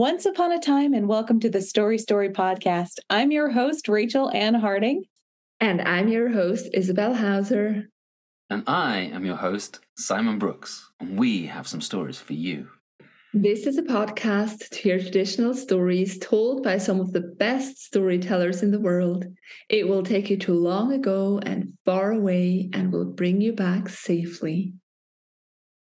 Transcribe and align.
Once 0.00 0.24
upon 0.24 0.50
a 0.50 0.58
time, 0.58 0.94
and 0.94 1.06
welcome 1.06 1.38
to 1.38 1.50
the 1.50 1.60
Story 1.60 1.98
Story 1.98 2.30
podcast. 2.30 3.00
I'm 3.10 3.30
your 3.30 3.50
host, 3.50 3.86
Rachel 3.86 4.30
Ann 4.30 4.54
Harding. 4.54 5.04
And 5.60 5.82
I'm 5.82 6.08
your 6.08 6.30
host, 6.30 6.70
Isabelle 6.72 7.12
Hauser. 7.12 7.90
And 8.48 8.64
I 8.66 9.10
am 9.12 9.26
your 9.26 9.36
host, 9.36 9.80
Simon 9.98 10.38
Brooks, 10.38 10.90
and 11.00 11.18
we 11.18 11.44
have 11.48 11.68
some 11.68 11.82
stories 11.82 12.18
for 12.18 12.32
you. 12.32 12.68
This 13.34 13.66
is 13.66 13.76
a 13.76 13.82
podcast 13.82 14.70
to 14.70 14.78
hear 14.78 14.98
traditional 14.98 15.52
stories 15.52 16.18
told 16.18 16.62
by 16.62 16.78
some 16.78 16.98
of 16.98 17.12
the 17.12 17.20
best 17.20 17.84
storytellers 17.84 18.62
in 18.62 18.70
the 18.70 18.80
world. 18.80 19.26
It 19.68 19.86
will 19.86 20.02
take 20.02 20.30
you 20.30 20.38
to 20.38 20.54
long 20.54 20.94
ago 20.94 21.40
and 21.44 21.74
far 21.84 22.10
away 22.10 22.70
and 22.72 22.90
will 22.90 23.04
bring 23.04 23.42
you 23.42 23.52
back 23.52 23.90
safely. 23.90 24.72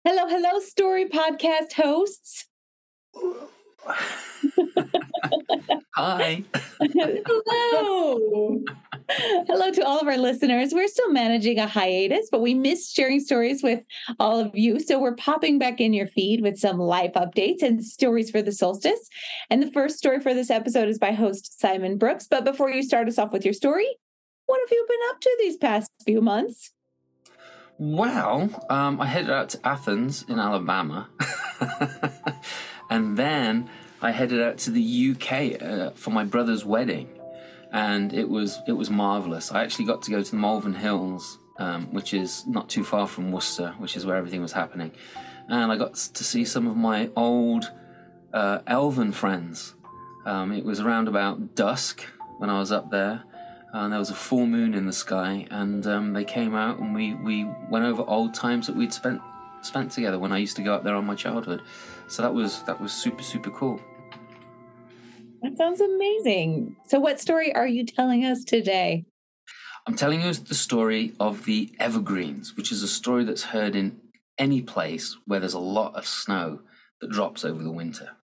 Hello, 0.05 0.25
hello, 0.29 0.61
story 0.61 1.09
podcast 1.09 1.73
hosts. 1.73 2.47
Hi. 5.95 6.43
Hello. 6.79 8.61
Hello 9.09 9.71
to 9.71 9.85
all 9.85 9.99
of 9.99 10.07
our 10.07 10.17
listeners. 10.17 10.73
We're 10.73 10.87
still 10.87 11.11
managing 11.11 11.59
a 11.59 11.67
hiatus, 11.67 12.27
but 12.31 12.41
we 12.41 12.53
missed 12.53 12.95
sharing 12.95 13.19
stories 13.19 13.63
with 13.63 13.81
all 14.19 14.39
of 14.39 14.51
you. 14.55 14.79
So 14.79 14.99
we're 14.99 15.15
popping 15.15 15.57
back 15.59 15.79
in 15.79 15.93
your 15.93 16.07
feed 16.07 16.41
with 16.41 16.57
some 16.57 16.79
life 16.79 17.13
updates 17.13 17.61
and 17.61 17.83
stories 17.83 18.29
for 18.29 18.41
the 18.41 18.51
solstice. 18.51 19.09
And 19.49 19.63
the 19.63 19.71
first 19.71 19.97
story 19.97 20.19
for 20.19 20.33
this 20.33 20.49
episode 20.49 20.89
is 20.89 20.99
by 20.99 21.11
host 21.11 21.59
Simon 21.59 21.97
Brooks. 21.97 22.27
But 22.27 22.43
before 22.45 22.69
you 22.69 22.83
start 22.83 23.07
us 23.07 23.17
off 23.17 23.31
with 23.31 23.45
your 23.45 23.53
story, 23.53 23.87
what 24.47 24.59
have 24.59 24.71
you 24.71 24.85
been 24.87 24.99
up 25.09 25.21
to 25.21 25.37
these 25.39 25.57
past 25.57 25.91
few 26.05 26.21
months? 26.21 26.71
Well, 27.77 28.49
um, 28.69 29.01
I 29.01 29.05
headed 29.05 29.31
out 29.31 29.49
to 29.49 29.67
Athens 29.67 30.23
in 30.29 30.39
Alabama. 30.39 31.09
then 33.17 33.69
I 34.01 34.11
headed 34.11 34.41
out 34.41 34.57
to 34.59 34.71
the 34.71 35.11
UK 35.11 35.61
uh, 35.61 35.89
for 35.91 36.11
my 36.11 36.23
brother's 36.23 36.65
wedding, 36.65 37.09
and 37.71 38.13
it 38.13 38.29
was 38.29 38.59
it 38.67 38.73
was 38.73 38.89
marvelous. 38.89 39.51
I 39.51 39.63
actually 39.63 39.85
got 39.85 40.01
to 40.03 40.11
go 40.11 40.21
to 40.21 40.31
the 40.31 40.37
Malvern 40.37 40.75
Hills, 40.75 41.39
um, 41.57 41.87
which 41.93 42.13
is 42.13 42.45
not 42.47 42.69
too 42.69 42.83
far 42.83 43.07
from 43.07 43.31
Worcester, 43.31 43.73
which 43.77 43.95
is 43.95 44.05
where 44.05 44.15
everything 44.15 44.41
was 44.41 44.51
happening, 44.51 44.91
and 45.47 45.71
I 45.71 45.77
got 45.77 45.95
to 45.95 46.23
see 46.23 46.45
some 46.45 46.67
of 46.67 46.75
my 46.75 47.09
old 47.15 47.71
uh, 48.33 48.59
elven 48.67 49.11
friends. 49.11 49.75
Um, 50.25 50.51
it 50.51 50.65
was 50.65 50.79
around 50.79 51.07
about 51.07 51.55
dusk 51.55 52.01
when 52.37 52.49
I 52.49 52.59
was 52.59 52.71
up 52.71 52.91
there, 52.91 53.23
and 53.73 53.91
there 53.91 53.99
was 53.99 54.09
a 54.09 54.15
full 54.15 54.45
moon 54.45 54.73
in 54.73 54.85
the 54.85 54.93
sky, 54.93 55.47
and 55.51 55.85
um, 55.87 56.13
they 56.13 56.23
came 56.23 56.55
out 56.55 56.79
and 56.79 56.93
we 56.93 57.13
we 57.13 57.45
went 57.69 57.85
over 57.85 58.03
old 58.07 58.33
times 58.33 58.67
that 58.67 58.75
we'd 58.75 58.93
spent 58.93 59.21
spent 59.61 59.91
together 59.91 60.19
when 60.19 60.31
I 60.31 60.37
used 60.37 60.55
to 60.57 60.61
go 60.61 60.73
up 60.73 60.83
there 60.83 60.95
on 60.95 61.05
my 61.05 61.15
childhood. 61.15 61.61
So 62.07 62.21
that 62.21 62.33
was 62.33 62.63
that 62.63 62.79
was 62.79 62.93
super 62.93 63.23
super 63.23 63.51
cool. 63.51 63.79
That 65.41 65.57
sounds 65.57 65.79
amazing. 65.79 66.75
So, 66.87 66.99
what 66.99 67.19
story 67.19 67.53
are 67.53 67.67
you 67.67 67.85
telling 67.85 68.25
us 68.25 68.43
today? 68.43 69.05
I'm 69.85 69.95
telling 69.95 70.21
you 70.21 70.33
the 70.33 70.55
story 70.55 71.13
of 71.19 71.45
the 71.45 71.71
evergreens, 71.79 72.57
which 72.57 72.71
is 72.71 72.81
a 72.81 72.87
story 72.87 73.23
that's 73.23 73.43
heard 73.43 73.75
in 73.75 74.01
any 74.39 74.63
place 74.63 75.15
where 75.25 75.39
there's 75.39 75.53
a 75.53 75.59
lot 75.59 75.93
of 75.95 76.07
snow 76.07 76.61
that 76.99 77.11
drops 77.11 77.45
over 77.45 77.61
the 77.61 77.71
winter. 77.71 78.17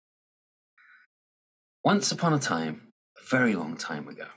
Once 1.83 2.11
upon 2.11 2.33
a 2.33 2.39
time, 2.39 2.87
a 3.17 3.25
very 3.29 3.53
long 3.53 3.75
time 3.75 4.07
ago, 4.07 4.27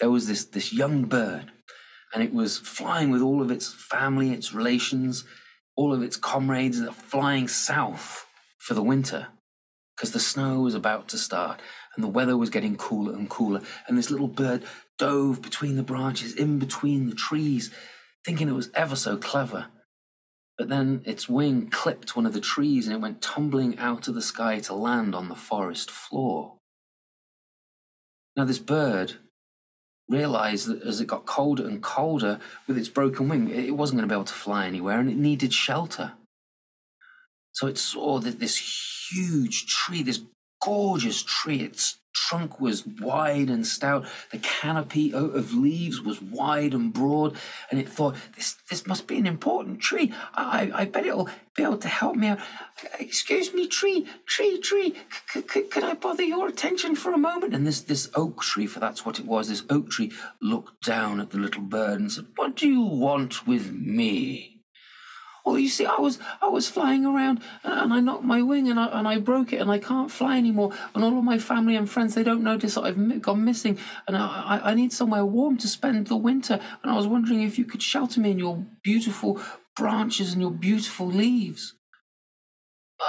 there 0.00 0.10
was 0.10 0.26
this, 0.26 0.44
this 0.46 0.72
young 0.72 1.04
bird, 1.04 1.52
and 2.14 2.22
it 2.22 2.32
was 2.32 2.58
flying 2.58 3.10
with 3.10 3.20
all 3.20 3.42
of 3.42 3.50
its 3.50 3.74
family, 3.74 4.32
its 4.32 4.54
relations, 4.54 5.24
all 5.76 5.92
of 5.92 6.02
its 6.02 6.16
comrades, 6.16 6.80
are 6.80 6.90
flying 6.90 7.48
south 7.48 8.26
for 8.64 8.72
the 8.72 8.82
winter 8.82 9.28
because 9.94 10.12
the 10.12 10.20
snow 10.20 10.60
was 10.60 10.74
about 10.74 11.06
to 11.08 11.18
start 11.18 11.60
and 11.94 12.02
the 12.02 12.08
weather 12.08 12.36
was 12.36 12.50
getting 12.50 12.76
cooler 12.76 13.12
and 13.12 13.28
cooler. 13.28 13.60
And 13.86 13.96
this 13.96 14.10
little 14.10 14.26
bird 14.26 14.64
dove 14.98 15.42
between 15.42 15.76
the 15.76 15.82
branches, 15.82 16.34
in 16.34 16.58
between 16.58 17.08
the 17.08 17.14
trees, 17.14 17.70
thinking 18.24 18.48
it 18.48 18.54
was 18.54 18.70
ever 18.74 18.96
so 18.96 19.18
clever. 19.18 19.66
But 20.56 20.70
then 20.70 21.02
its 21.04 21.28
wing 21.28 21.68
clipped 21.68 22.16
one 22.16 22.24
of 22.24 22.32
the 22.32 22.40
trees 22.40 22.86
and 22.86 22.96
it 22.96 23.00
went 23.00 23.20
tumbling 23.20 23.78
out 23.78 24.08
of 24.08 24.14
the 24.14 24.22
sky 24.22 24.60
to 24.60 24.74
land 24.74 25.14
on 25.14 25.28
the 25.28 25.34
forest 25.34 25.90
floor. 25.90 26.56
Now, 28.36 28.44
this 28.44 28.58
bird 28.58 29.14
realized 30.08 30.68
that 30.68 30.82
as 30.82 31.00
it 31.00 31.06
got 31.06 31.26
colder 31.26 31.66
and 31.66 31.82
colder 31.82 32.40
with 32.66 32.78
its 32.78 32.88
broken 32.88 33.28
wing, 33.28 33.50
it 33.50 33.76
wasn't 33.76 33.98
going 33.98 34.08
to 34.08 34.12
be 34.12 34.16
able 34.16 34.24
to 34.24 34.32
fly 34.32 34.66
anywhere 34.66 34.98
and 34.98 35.10
it 35.10 35.16
needed 35.16 35.52
shelter. 35.52 36.14
So 37.54 37.68
it 37.68 37.78
saw 37.78 38.18
that 38.18 38.40
this 38.40 39.08
huge 39.10 39.66
tree, 39.66 40.02
this 40.02 40.20
gorgeous 40.60 41.22
tree. 41.22 41.60
Its 41.60 41.98
trunk 42.12 42.60
was 42.60 42.84
wide 42.86 43.48
and 43.48 43.64
stout. 43.64 44.06
The 44.32 44.38
canopy 44.38 45.12
of 45.14 45.54
leaves 45.54 46.00
was 46.00 46.20
wide 46.20 46.74
and 46.74 46.92
broad. 46.92 47.36
And 47.70 47.78
it 47.78 47.88
thought, 47.88 48.16
this, 48.34 48.56
this 48.70 48.86
must 48.88 49.06
be 49.06 49.18
an 49.18 49.26
important 49.26 49.80
tree. 49.80 50.12
I, 50.34 50.70
I 50.74 50.84
bet 50.86 51.06
it'll 51.06 51.28
be 51.54 51.62
able 51.62 51.78
to 51.78 51.88
help 51.88 52.16
me 52.16 52.28
out. 52.28 52.40
Excuse 52.98 53.54
me, 53.54 53.68
tree, 53.68 54.06
tree, 54.26 54.58
tree. 54.60 54.96
C- 55.32 55.44
c- 55.48 55.62
could 55.62 55.84
I 55.84 55.94
bother 55.94 56.24
your 56.24 56.48
attention 56.48 56.96
for 56.96 57.12
a 57.12 57.18
moment? 57.18 57.54
And 57.54 57.64
this, 57.64 57.82
this 57.82 58.10
oak 58.14 58.42
tree, 58.42 58.66
for 58.66 58.80
that's 58.80 59.06
what 59.06 59.20
it 59.20 59.26
was, 59.26 59.48
this 59.48 59.62
oak 59.70 59.90
tree 59.90 60.10
looked 60.40 60.84
down 60.84 61.20
at 61.20 61.30
the 61.30 61.38
little 61.38 61.62
bird 61.62 62.00
and 62.00 62.10
said, 62.10 62.26
What 62.34 62.56
do 62.56 62.68
you 62.68 62.82
want 62.82 63.46
with 63.46 63.72
me? 63.72 64.53
Well, 65.44 65.58
you 65.58 65.68
see, 65.68 65.84
I 65.84 66.00
was 66.00 66.18
I 66.40 66.48
was 66.48 66.68
flying 66.68 67.04
around 67.04 67.40
uh, 67.64 67.80
and 67.82 67.92
I 67.92 68.00
knocked 68.00 68.24
my 68.24 68.40
wing 68.40 68.70
and 68.70 68.80
I, 68.80 68.86
and 68.98 69.06
I 69.06 69.18
broke 69.18 69.52
it 69.52 69.60
and 69.60 69.70
I 69.70 69.78
can't 69.78 70.10
fly 70.10 70.38
anymore. 70.38 70.72
And 70.94 71.04
all 71.04 71.18
of 71.18 71.24
my 71.24 71.38
family 71.38 71.76
and 71.76 71.88
friends 71.88 72.14
they 72.14 72.22
don't 72.22 72.42
notice 72.42 72.76
that 72.76 72.84
I've 72.84 73.20
gone 73.20 73.44
missing 73.44 73.78
and 74.08 74.16
I, 74.16 74.60
I 74.64 74.74
need 74.74 74.92
somewhere 74.92 75.24
warm 75.26 75.58
to 75.58 75.68
spend 75.68 76.06
the 76.06 76.16
winter. 76.16 76.58
And 76.82 76.90
I 76.90 76.96
was 76.96 77.06
wondering 77.06 77.42
if 77.42 77.58
you 77.58 77.66
could 77.66 77.82
shelter 77.82 78.20
me 78.20 78.30
in 78.30 78.38
your 78.38 78.64
beautiful 78.82 79.38
branches 79.76 80.32
and 80.32 80.40
your 80.40 80.50
beautiful 80.50 81.06
leaves. 81.08 81.74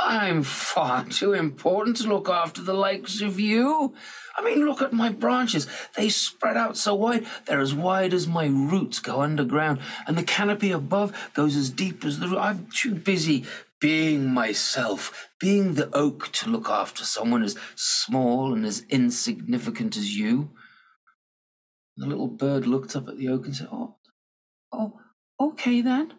I'm 0.03 0.44
far 0.44 1.06
too 1.06 1.33
important 1.33 1.97
to 1.97 2.07
look 2.07 2.29
after 2.29 2.61
the 2.61 2.73
likes 2.73 3.22
of 3.22 3.39
you. 3.39 3.94
I 4.35 4.44
mean, 4.44 4.66
look 4.66 4.81
at 4.81 4.94
my 4.94 5.09
branches. 5.09 5.67
They 5.95 6.09
spread 6.09 6.57
out 6.57 6.78
so 6.78 6.94
wide, 6.94 7.25
they're 7.45 7.61
as 7.61 7.73
wide 7.73 8.13
as 8.13 8.28
my 8.28 8.47
roots 8.47 9.00
go 9.00 9.22
underground, 9.22 9.79
and 10.06 10.17
the 10.17 10.23
canopy 10.23 10.72
above 10.72 11.31
goes 11.33 11.56
as 11.56 11.69
deep 11.69 12.03
as 12.03 12.19
the. 12.19 12.28
I'm 12.38 12.67
too 12.73 12.95
busy 12.95 13.45
being 13.79 14.33
myself, 14.33 15.29
being 15.39 15.75
the 15.75 15.95
oak 15.95 16.31
to 16.31 16.50
look 16.50 16.69
after 16.69 17.03
someone 17.03 17.44
as 17.44 17.56
small 17.75 18.53
and 18.53 18.66
as 18.66 18.83
insignificant 18.89 19.95
as 19.95 20.17
you. 20.17 20.51
The 21.97 22.07
little 22.07 22.27
bird 22.27 22.67
looked 22.67 22.95
up 22.95 23.07
at 23.07 23.17
the 23.17 23.29
oak 23.29 23.45
and 23.45 23.56
said, 23.56 23.67
Oh, 23.72 23.95
oh, 24.72 25.00
okay 25.39 25.81
then. 25.81 26.13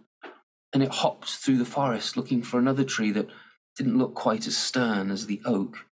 And 0.72 0.82
it 0.82 0.90
hopped 0.90 1.28
through 1.28 1.58
the 1.58 1.64
forest 1.64 2.16
looking 2.16 2.42
for 2.42 2.58
another 2.58 2.84
tree 2.84 3.10
that 3.12 3.28
didn't 3.76 3.98
look 3.98 4.14
quite 4.14 4.46
as 4.46 4.56
stern 4.56 5.10
as 5.10 5.26
the 5.26 5.40
oak, 5.44 5.86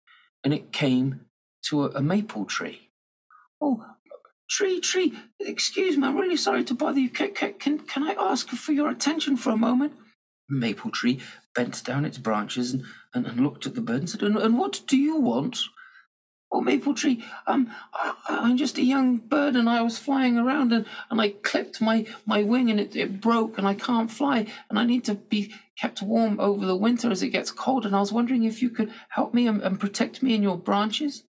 and 0.43 0.53
it 0.53 0.71
came 0.71 1.21
to 1.69 1.85
a, 1.85 1.89
a 1.89 2.01
maple 2.01 2.45
tree. 2.45 2.89
Oh, 3.61 3.85
tree, 4.49 4.79
tree, 4.79 5.13
excuse 5.39 5.97
me, 5.97 6.07
I'm 6.07 6.17
really 6.17 6.37
sorry 6.37 6.63
to 6.65 6.73
bother 6.73 6.99
you. 6.99 7.09
Can, 7.09 7.33
can, 7.33 7.79
can, 7.79 8.03
I 8.03 8.15
ask 8.19 8.49
for 8.49 8.71
your 8.71 8.89
attention 8.89 9.37
for 9.37 9.51
a 9.51 9.57
moment? 9.57 9.93
The 10.49 10.55
maple 10.55 10.91
tree 10.91 11.19
bent 11.55 11.83
down 11.83 12.05
its 12.05 12.17
branches 12.17 12.73
and, 12.73 12.83
and, 13.13 13.25
and 13.25 13.39
looked 13.39 13.65
at 13.65 13.75
the 13.75 13.81
bird 13.81 13.99
and 13.99 14.09
said, 14.09 14.23
and, 14.23 14.37
and 14.37 14.57
what 14.57 14.81
do 14.87 14.97
you 14.97 15.17
want? 15.17 15.59
Oh, 16.51 16.61
Maple 16.61 16.93
Tree, 16.93 17.23
um, 17.47 17.71
I, 17.95 18.13
am 18.29 18.57
just 18.57 18.77
a 18.77 18.83
young 18.83 19.17
bird 19.17 19.55
and 19.55 19.67
I 19.67 19.81
was 19.81 19.97
flying 19.97 20.37
around 20.37 20.71
and, 20.71 20.85
and 21.09 21.19
I 21.19 21.29
clipped 21.29 21.81
my, 21.81 22.05
my 22.27 22.43
wing 22.43 22.69
and 22.69 22.79
it, 22.79 22.95
it 22.95 23.19
broke 23.19 23.57
and 23.57 23.67
I 23.67 23.73
can't 23.73 24.11
fly 24.11 24.45
and 24.69 24.77
I 24.77 24.85
need 24.85 25.03
to 25.05 25.15
be 25.15 25.51
kept 25.79 26.01
warm 26.01 26.39
over 26.39 26.65
the 26.65 26.75
winter 26.75 27.11
as 27.11 27.23
it 27.23 27.29
gets 27.29 27.51
cold. 27.51 27.85
And 27.85 27.95
I 27.95 27.99
was 27.99 28.13
wondering 28.13 28.43
if 28.43 28.61
you 28.61 28.69
could 28.69 28.91
help 29.09 29.33
me 29.33 29.47
and, 29.47 29.61
and 29.61 29.79
protect 29.79 30.23
me 30.23 30.35
in 30.35 30.43
your 30.43 30.57
branches. 30.57 31.23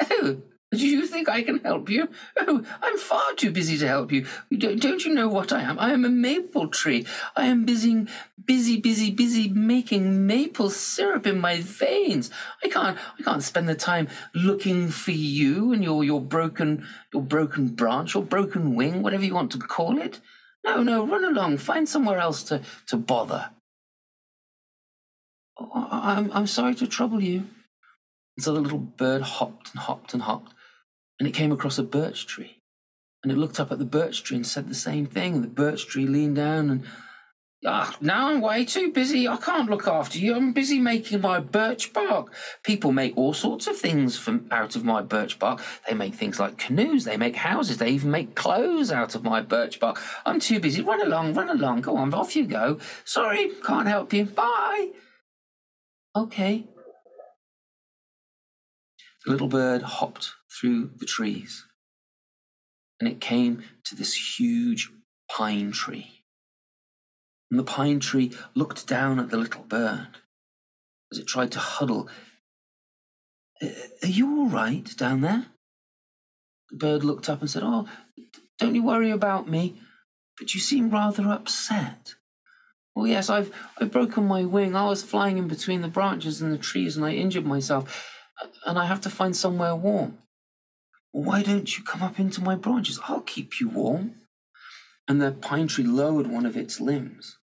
Oh, 0.00 0.42
Do 0.72 0.88
you 0.88 1.06
think 1.06 1.28
I 1.28 1.42
can 1.42 1.58
help 1.58 1.90
you? 1.90 2.08
Oh, 2.38 2.64
I'm 2.80 2.96
far 2.96 3.34
too 3.34 3.50
busy 3.50 3.76
to 3.76 3.86
help 3.86 4.10
you. 4.10 4.24
Don't, 4.56 5.04
you 5.04 5.12
know 5.12 5.28
what 5.28 5.52
I 5.52 5.60
am? 5.60 5.78
I 5.78 5.92
am 5.92 6.02
a 6.02 6.08
maple 6.08 6.68
tree. 6.68 7.04
I 7.36 7.44
am 7.44 7.66
busy, 7.66 8.06
busy, 8.42 8.80
busy, 8.80 9.10
busy 9.10 9.48
making 9.48 10.26
maple 10.26 10.70
syrup 10.70 11.26
in 11.26 11.38
my 11.38 11.60
veins. 11.60 12.30
I 12.64 12.68
can't, 12.68 12.96
I 13.18 13.22
can't 13.22 13.42
spend 13.42 13.68
the 13.68 13.74
time 13.74 14.08
looking 14.34 14.88
for 14.88 15.10
you 15.10 15.74
and 15.74 15.84
your, 15.84 16.04
your 16.04 16.22
broken, 16.22 16.86
your 17.12 17.22
broken 17.22 17.68
branch, 17.68 18.14
your 18.14 18.22
broken 18.22 18.74
wing, 18.74 19.02
whatever 19.02 19.26
you 19.26 19.34
want 19.34 19.52
to 19.52 19.58
call 19.58 19.98
it. 19.98 20.20
No, 20.64 20.82
no, 20.82 21.06
run 21.06 21.24
along. 21.24 21.58
Find 21.58 21.86
somewhere 21.86 22.18
else 22.18 22.42
to, 22.44 22.62
to 22.86 22.96
bother. 22.96 23.50
I'm, 25.74 26.30
I'm 26.32 26.46
sorry 26.46 26.74
to 26.76 26.86
trouble 26.86 27.22
you. 27.22 27.46
And 28.36 28.44
so 28.44 28.54
the 28.54 28.60
little 28.60 28.78
bird 28.78 29.22
hopped 29.22 29.72
and 29.72 29.80
hopped 29.80 30.14
and 30.14 30.22
hopped 30.22 30.52
and 31.22 31.28
it 31.28 31.34
came 31.34 31.52
across 31.52 31.78
a 31.78 31.84
birch 31.84 32.26
tree. 32.26 32.58
And 33.22 33.30
it 33.30 33.38
looked 33.38 33.60
up 33.60 33.70
at 33.70 33.78
the 33.78 33.84
birch 33.84 34.24
tree 34.24 34.36
and 34.38 34.44
said 34.44 34.68
the 34.68 34.74
same 34.74 35.06
thing. 35.06 35.34
And 35.34 35.44
the 35.44 35.48
birch 35.48 35.86
tree 35.86 36.04
leaned 36.04 36.34
down 36.34 36.68
and, 36.68 36.84
ah, 37.64 37.96
now 38.00 38.28
I'm 38.28 38.40
way 38.40 38.64
too 38.64 38.90
busy. 38.90 39.28
I 39.28 39.36
can't 39.36 39.70
look 39.70 39.86
after 39.86 40.18
you. 40.18 40.34
I'm 40.34 40.52
busy 40.52 40.80
making 40.80 41.20
my 41.20 41.38
birch 41.38 41.92
bark. 41.92 42.34
People 42.64 42.90
make 42.90 43.16
all 43.16 43.34
sorts 43.34 43.68
of 43.68 43.76
things 43.76 44.18
from 44.18 44.48
out 44.50 44.74
of 44.74 44.84
my 44.84 45.00
birch 45.00 45.38
bark. 45.38 45.62
They 45.88 45.94
make 45.94 46.16
things 46.16 46.40
like 46.40 46.58
canoes. 46.58 47.04
They 47.04 47.16
make 47.16 47.36
houses. 47.36 47.78
They 47.78 47.90
even 47.90 48.10
make 48.10 48.34
clothes 48.34 48.90
out 48.90 49.14
of 49.14 49.22
my 49.22 49.42
birch 49.42 49.78
bark. 49.78 50.02
I'm 50.26 50.40
too 50.40 50.58
busy. 50.58 50.82
Run 50.82 51.02
along, 51.02 51.34
run 51.34 51.50
along. 51.50 51.82
Go 51.82 51.96
on, 51.96 52.12
off 52.12 52.34
you 52.34 52.46
go. 52.46 52.80
Sorry, 53.04 53.52
can't 53.64 53.86
help 53.86 54.12
you. 54.12 54.24
Bye. 54.24 54.90
Okay. 56.14 56.66
The 59.24 59.30
little 59.32 59.48
bird 59.48 59.82
hopped 59.82 60.32
through 60.50 60.90
the 60.96 61.06
trees 61.06 61.64
and 63.02 63.10
it 63.10 63.20
came 63.20 63.64
to 63.84 63.96
this 63.96 64.38
huge 64.38 64.88
pine 65.28 65.72
tree. 65.72 66.22
And 67.50 67.58
the 67.58 67.64
pine 67.64 67.98
tree 67.98 68.32
looked 68.54 68.86
down 68.86 69.18
at 69.18 69.30
the 69.30 69.36
little 69.36 69.64
bird 69.64 70.18
as 71.10 71.18
it 71.18 71.26
tried 71.26 71.50
to 71.52 71.58
huddle. 71.58 72.08
Are 73.60 74.08
you 74.08 74.38
all 74.38 74.46
right 74.46 74.88
down 74.96 75.20
there? 75.20 75.46
The 76.70 76.76
bird 76.76 77.02
looked 77.02 77.28
up 77.28 77.40
and 77.40 77.50
said, 77.50 77.62
Oh, 77.64 77.88
don't 78.58 78.74
you 78.76 78.84
worry 78.84 79.10
about 79.10 79.48
me, 79.48 79.80
but 80.38 80.54
you 80.54 80.60
seem 80.60 80.90
rather 80.90 81.28
upset. 81.28 82.14
Well, 82.94 83.06
yes, 83.06 83.30
I've, 83.30 83.54
I've 83.78 83.90
broken 83.90 84.26
my 84.26 84.44
wing. 84.44 84.76
I 84.76 84.86
was 84.86 85.02
flying 85.02 85.38
in 85.38 85.48
between 85.48 85.80
the 85.80 85.88
branches 85.88 86.42
and 86.42 86.52
the 86.52 86.58
trees 86.58 86.96
and 86.96 87.04
I 87.04 87.12
injured 87.12 87.46
myself 87.46 88.10
and 88.66 88.78
I 88.78 88.86
have 88.86 89.00
to 89.02 89.10
find 89.10 89.34
somewhere 89.34 89.74
warm. 89.74 90.18
Why 91.10 91.42
don't 91.42 91.76
you 91.76 91.84
come 91.84 92.02
up 92.02 92.18
into 92.18 92.42
my 92.42 92.54
branches? 92.54 92.98
I'll 93.06 93.20
keep 93.20 93.60
you 93.60 93.68
warm. 93.68 94.16
And 95.08 95.20
the 95.20 95.32
pine 95.32 95.68
tree 95.68 95.84
lowered 95.84 96.26
one 96.26 96.46
of 96.46 96.56
its 96.56 96.80
limbs. 96.80 97.38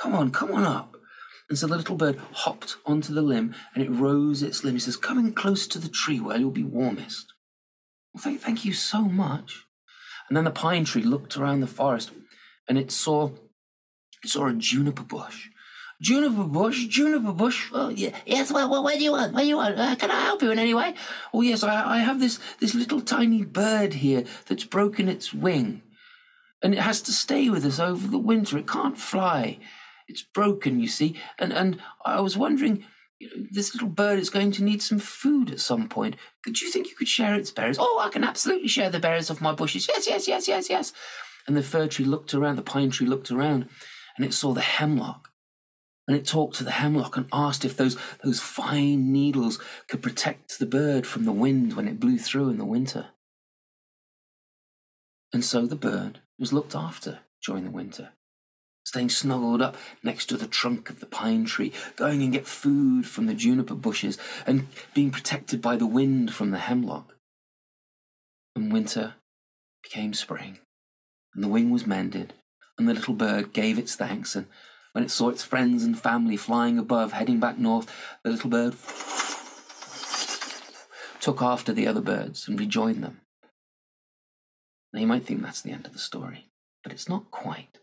Come 0.00 0.14
on, 0.14 0.30
come 0.30 0.52
on 0.52 0.64
up. 0.64 0.96
And 1.48 1.58
so 1.58 1.66
the 1.66 1.76
little 1.76 1.96
bird 1.96 2.18
hopped 2.32 2.76
onto 2.84 3.14
the 3.14 3.22
limb 3.22 3.54
and 3.74 3.84
it 3.84 3.90
rose 3.90 4.42
its 4.42 4.64
limb. 4.64 4.74
He 4.74 4.80
says, 4.80 4.96
Come 4.96 5.18
in 5.18 5.32
close 5.32 5.66
to 5.68 5.78
the 5.78 5.88
tree 5.88 6.20
where 6.20 6.36
you'll 6.36 6.50
be 6.50 6.64
warmest. 6.64 7.32
Well, 8.12 8.22
thank, 8.22 8.40
thank 8.40 8.64
you 8.64 8.72
so 8.72 9.02
much. 9.02 9.64
And 10.28 10.36
then 10.36 10.44
the 10.44 10.50
pine 10.50 10.84
tree 10.84 11.02
looked 11.02 11.36
around 11.36 11.60
the 11.60 11.66
forest 11.66 12.10
and 12.68 12.78
it 12.78 12.90
saw, 12.90 13.26
it 13.28 13.45
saw 14.24 14.46
a 14.46 14.52
juniper 14.52 15.02
bush 15.02 15.48
Juniper 16.00 16.44
bush, 16.44 16.86
juniper 16.88 17.32
bush. 17.32 17.70
Oh, 17.72 17.88
yeah, 17.88 18.10
yes. 18.26 18.52
Well, 18.52 18.68
well, 18.70 18.84
what 18.84 18.98
do 18.98 19.02
you 19.04 19.12
want? 19.12 19.32
What 19.32 19.40
do 19.40 19.46
you 19.46 19.56
want? 19.56 19.78
Uh, 19.78 19.94
can 19.96 20.10
I 20.10 20.20
help 20.20 20.42
you 20.42 20.50
in 20.50 20.58
any 20.58 20.74
way? 20.74 20.94
Oh, 21.32 21.40
yes. 21.40 21.62
I, 21.62 21.96
I 21.96 21.98
have 22.00 22.20
this 22.20 22.38
this 22.60 22.74
little 22.74 23.00
tiny 23.00 23.44
bird 23.44 23.94
here 23.94 24.24
that's 24.46 24.64
broken 24.64 25.08
its 25.08 25.32
wing, 25.32 25.80
and 26.62 26.74
it 26.74 26.80
has 26.80 27.00
to 27.02 27.12
stay 27.12 27.48
with 27.48 27.64
us 27.64 27.80
over 27.80 28.06
the 28.06 28.18
winter. 28.18 28.58
It 28.58 28.68
can't 28.68 28.98
fly. 28.98 29.58
It's 30.06 30.22
broken, 30.22 30.80
you 30.80 30.88
see. 30.88 31.18
And 31.38 31.50
and 31.50 31.80
I 32.04 32.20
was 32.20 32.36
wondering, 32.36 32.84
you 33.18 33.30
know, 33.30 33.46
this 33.50 33.74
little 33.74 33.88
bird 33.88 34.18
is 34.18 34.28
going 34.28 34.52
to 34.52 34.64
need 34.64 34.82
some 34.82 34.98
food 34.98 35.50
at 35.50 35.60
some 35.60 35.88
point. 35.88 36.16
Could 36.44 36.60
you 36.60 36.70
think 36.70 36.90
you 36.90 36.96
could 36.96 37.08
share 37.08 37.34
its 37.34 37.50
berries? 37.50 37.78
Oh, 37.80 38.02
I 38.04 38.10
can 38.10 38.22
absolutely 38.22 38.68
share 38.68 38.90
the 38.90 39.00
berries 39.00 39.30
of 39.30 39.40
my 39.40 39.52
bushes. 39.54 39.88
Yes, 39.88 40.06
yes, 40.06 40.28
yes, 40.28 40.46
yes, 40.46 40.68
yes. 40.68 40.92
And 41.46 41.56
the 41.56 41.62
fir 41.62 41.86
tree 41.86 42.04
looked 42.04 42.34
around. 42.34 42.56
The 42.56 42.62
pine 42.62 42.90
tree 42.90 43.06
looked 43.06 43.30
around, 43.30 43.70
and 44.16 44.24
it 44.24 44.34
saw 44.34 44.52
the 44.52 44.60
hemlock 44.60 45.30
and 46.08 46.16
it 46.16 46.24
talked 46.24 46.56
to 46.56 46.64
the 46.64 46.70
hemlock 46.70 47.16
and 47.16 47.26
asked 47.32 47.64
if 47.64 47.76
those, 47.76 47.96
those 48.22 48.40
fine 48.40 49.12
needles 49.12 49.58
could 49.88 50.02
protect 50.02 50.58
the 50.58 50.66
bird 50.66 51.06
from 51.06 51.24
the 51.24 51.32
wind 51.32 51.74
when 51.74 51.88
it 51.88 51.98
blew 51.98 52.18
through 52.18 52.48
in 52.48 52.58
the 52.58 52.64
winter. 52.64 53.06
And 55.32 55.44
so 55.44 55.66
the 55.66 55.76
bird 55.76 56.20
was 56.38 56.52
looked 56.52 56.74
after 56.74 57.20
during 57.44 57.64
the 57.64 57.70
winter, 57.70 58.10
staying 58.84 59.10
snuggled 59.10 59.60
up 59.60 59.76
next 60.02 60.26
to 60.26 60.36
the 60.36 60.46
trunk 60.46 60.90
of 60.90 61.00
the 61.00 61.06
pine 61.06 61.44
tree, 61.44 61.72
going 61.96 62.22
and 62.22 62.32
get 62.32 62.46
food 62.46 63.06
from 63.06 63.26
the 63.26 63.34
juniper 63.34 63.74
bushes, 63.74 64.16
and 64.46 64.68
being 64.94 65.10
protected 65.10 65.60
by 65.60 65.76
the 65.76 65.86
wind 65.86 66.32
from 66.32 66.52
the 66.52 66.58
hemlock. 66.58 67.16
And 68.54 68.72
winter 68.72 69.14
became 69.82 70.14
spring, 70.14 70.60
and 71.34 71.42
the 71.42 71.48
wing 71.48 71.70
was 71.70 71.86
mended, 71.86 72.32
and 72.78 72.88
the 72.88 72.94
little 72.94 73.14
bird 73.14 73.52
gave 73.52 73.78
its 73.78 73.94
thanks 73.94 74.36
and 74.36 74.46
when 74.96 75.04
it 75.04 75.10
saw 75.10 75.28
its 75.28 75.44
friends 75.44 75.84
and 75.84 75.98
family 75.98 76.38
flying 76.38 76.78
above, 76.78 77.12
heading 77.12 77.38
back 77.38 77.58
north, 77.58 77.92
the 78.22 78.30
little 78.30 78.48
bird 78.48 78.74
took 81.20 81.42
after 81.42 81.74
the 81.74 81.86
other 81.86 82.00
birds 82.00 82.48
and 82.48 82.58
rejoined 82.58 83.04
them. 83.04 83.20
Now, 84.94 85.00
you 85.00 85.06
might 85.06 85.26
think 85.26 85.42
that's 85.42 85.60
the 85.60 85.72
end 85.72 85.84
of 85.84 85.92
the 85.92 85.98
story, 85.98 86.46
but 86.82 86.92
it's 86.92 87.10
not 87.10 87.30
quite. 87.30 87.80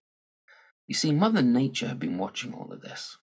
You 0.88 0.96
see, 0.96 1.12
Mother 1.12 1.44
Nature 1.44 1.90
had 1.90 2.00
been 2.00 2.18
watching 2.18 2.52
all 2.52 2.74
of 2.74 2.82
this. 2.82 3.18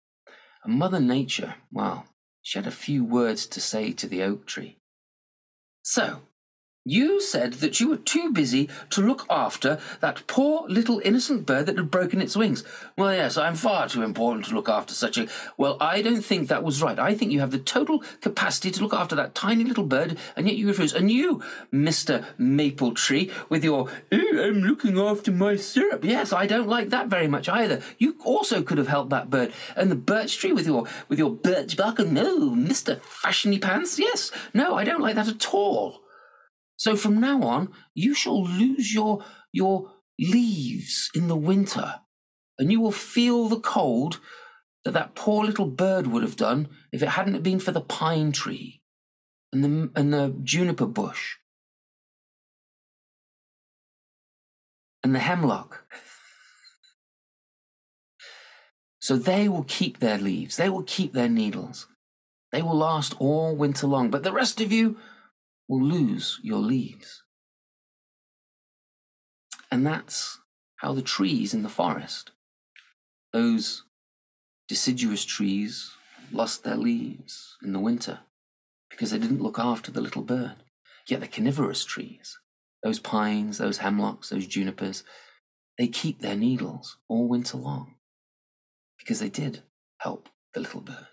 And 0.62 0.78
Mother 0.78 1.00
Nature, 1.00 1.54
well, 1.72 2.08
she 2.42 2.58
had 2.58 2.66
a 2.66 2.70
few 2.70 3.06
words 3.06 3.46
to 3.46 3.58
say 3.58 3.92
to 3.92 4.06
the 4.06 4.22
oak 4.22 4.44
tree. 4.44 4.76
So, 5.80 6.20
you 6.84 7.20
said 7.20 7.54
that 7.54 7.80
you 7.80 7.88
were 7.88 7.98
too 7.98 8.32
busy 8.32 8.68
to 8.90 9.02
look 9.02 9.26
after 9.28 9.78
that 10.00 10.26
poor 10.26 10.66
little 10.68 11.02
innocent 11.04 11.44
bird 11.44 11.66
that 11.66 11.76
had 11.76 11.90
broken 11.90 12.22
its 12.22 12.36
wings. 12.36 12.64
Well, 12.96 13.14
yes, 13.14 13.36
I'm 13.36 13.56
far 13.56 13.88
too 13.88 14.02
important 14.02 14.46
to 14.46 14.54
look 14.54 14.68
after 14.68 14.94
such 14.94 15.18
a. 15.18 15.28
Well, 15.58 15.76
I 15.80 16.00
don't 16.00 16.22
think 16.22 16.48
that 16.48 16.64
was 16.64 16.82
right. 16.82 16.98
I 16.98 17.14
think 17.14 17.30
you 17.30 17.40
have 17.40 17.50
the 17.50 17.58
total 17.58 18.02
capacity 18.20 18.70
to 18.70 18.82
look 18.82 18.94
after 18.94 19.14
that 19.16 19.34
tiny 19.34 19.64
little 19.64 19.84
bird, 19.84 20.16
and 20.34 20.46
yet 20.46 20.56
you 20.56 20.66
refuse. 20.66 20.94
And 20.94 21.10
you, 21.10 21.42
Mr. 21.72 22.24
Maple 22.38 22.94
Tree, 22.94 23.30
with 23.50 23.62
your, 23.64 23.90
oh, 24.10 24.42
I'm 24.42 24.62
looking 24.62 24.98
after 24.98 25.30
my 25.30 25.56
syrup. 25.56 26.04
Yes, 26.04 26.32
I 26.32 26.46
don't 26.46 26.68
like 26.68 26.88
that 26.88 27.08
very 27.08 27.28
much 27.28 27.48
either. 27.50 27.82
You 27.98 28.16
also 28.24 28.62
could 28.62 28.78
have 28.78 28.88
helped 28.88 29.10
that 29.10 29.28
bird. 29.28 29.52
And 29.76 29.90
the 29.90 29.96
birch 29.96 30.38
tree 30.38 30.52
with 30.52 30.66
your 30.66 30.86
with 31.08 31.18
your 31.18 31.30
birch 31.30 31.76
bark 31.76 31.98
and 31.98 32.18
oh, 32.18 32.22
no, 32.22 32.50
Mr. 32.50 33.00
Fashiony 33.00 33.60
Pants. 33.60 33.98
Yes, 33.98 34.30
no, 34.54 34.74
I 34.74 34.84
don't 34.84 35.02
like 35.02 35.16
that 35.16 35.28
at 35.28 35.52
all. 35.52 36.00
So 36.78 36.96
from 36.96 37.20
now 37.20 37.42
on, 37.42 37.70
you 37.92 38.14
shall 38.14 38.42
lose 38.42 38.94
your, 38.94 39.24
your 39.52 39.90
leaves 40.18 41.10
in 41.12 41.26
the 41.26 41.36
winter, 41.36 41.96
and 42.58 42.70
you 42.70 42.80
will 42.80 42.92
feel 42.92 43.48
the 43.48 43.60
cold 43.60 44.20
that 44.84 44.92
that 44.92 45.16
poor 45.16 45.44
little 45.44 45.66
bird 45.66 46.06
would 46.06 46.22
have 46.22 46.36
done 46.36 46.68
if 46.92 47.02
it 47.02 47.10
hadn't 47.10 47.42
been 47.42 47.58
for 47.58 47.72
the 47.72 47.80
pine 47.80 48.30
tree 48.30 48.80
and 49.52 49.64
the, 49.64 49.90
and 49.96 50.14
the 50.14 50.36
juniper 50.42 50.86
bush 50.86 51.36
and 55.02 55.14
the 55.14 55.20
hemlock. 55.20 55.84
So 59.00 59.16
they 59.16 59.48
will 59.48 59.64
keep 59.64 60.00
their 60.00 60.18
leaves, 60.18 60.58
they 60.58 60.68
will 60.68 60.82
keep 60.82 61.14
their 61.14 61.30
needles. 61.30 61.86
They 62.52 62.60
will 62.60 62.76
last 62.76 63.14
all 63.18 63.56
winter 63.56 63.86
long. 63.86 64.10
But 64.10 64.22
the 64.22 64.32
rest 64.32 64.60
of 64.60 64.70
you, 64.70 64.98
will 65.68 65.82
lose 65.82 66.40
your 66.42 66.58
leaves. 66.58 67.22
And 69.70 69.86
that's 69.86 70.38
how 70.76 70.94
the 70.94 71.02
trees 71.02 71.52
in 71.52 71.62
the 71.62 71.68
forest, 71.68 72.30
those 73.32 73.84
deciduous 74.66 75.24
trees, 75.24 75.92
lost 76.32 76.64
their 76.64 76.76
leaves 76.76 77.56
in 77.62 77.72
the 77.72 77.78
winter 77.78 78.20
because 78.90 79.10
they 79.10 79.18
didn't 79.18 79.42
look 79.42 79.58
after 79.58 79.90
the 79.90 80.00
little 80.00 80.22
bird. 80.22 80.56
Yet 81.06 81.20
the 81.20 81.28
coniferous 81.28 81.84
trees, 81.84 82.38
those 82.82 82.98
pines, 82.98 83.58
those 83.58 83.78
hemlocks, 83.78 84.28
those 84.28 84.46
junipers, 84.46 85.04
they 85.78 85.88
keep 85.88 86.20
their 86.20 86.36
needles 86.36 86.98
all 87.08 87.28
winter 87.28 87.56
long 87.56 87.94
because 88.98 89.20
they 89.20 89.30
did 89.30 89.62
help 89.98 90.28
the 90.52 90.60
little 90.60 90.80
bird. 90.80 91.06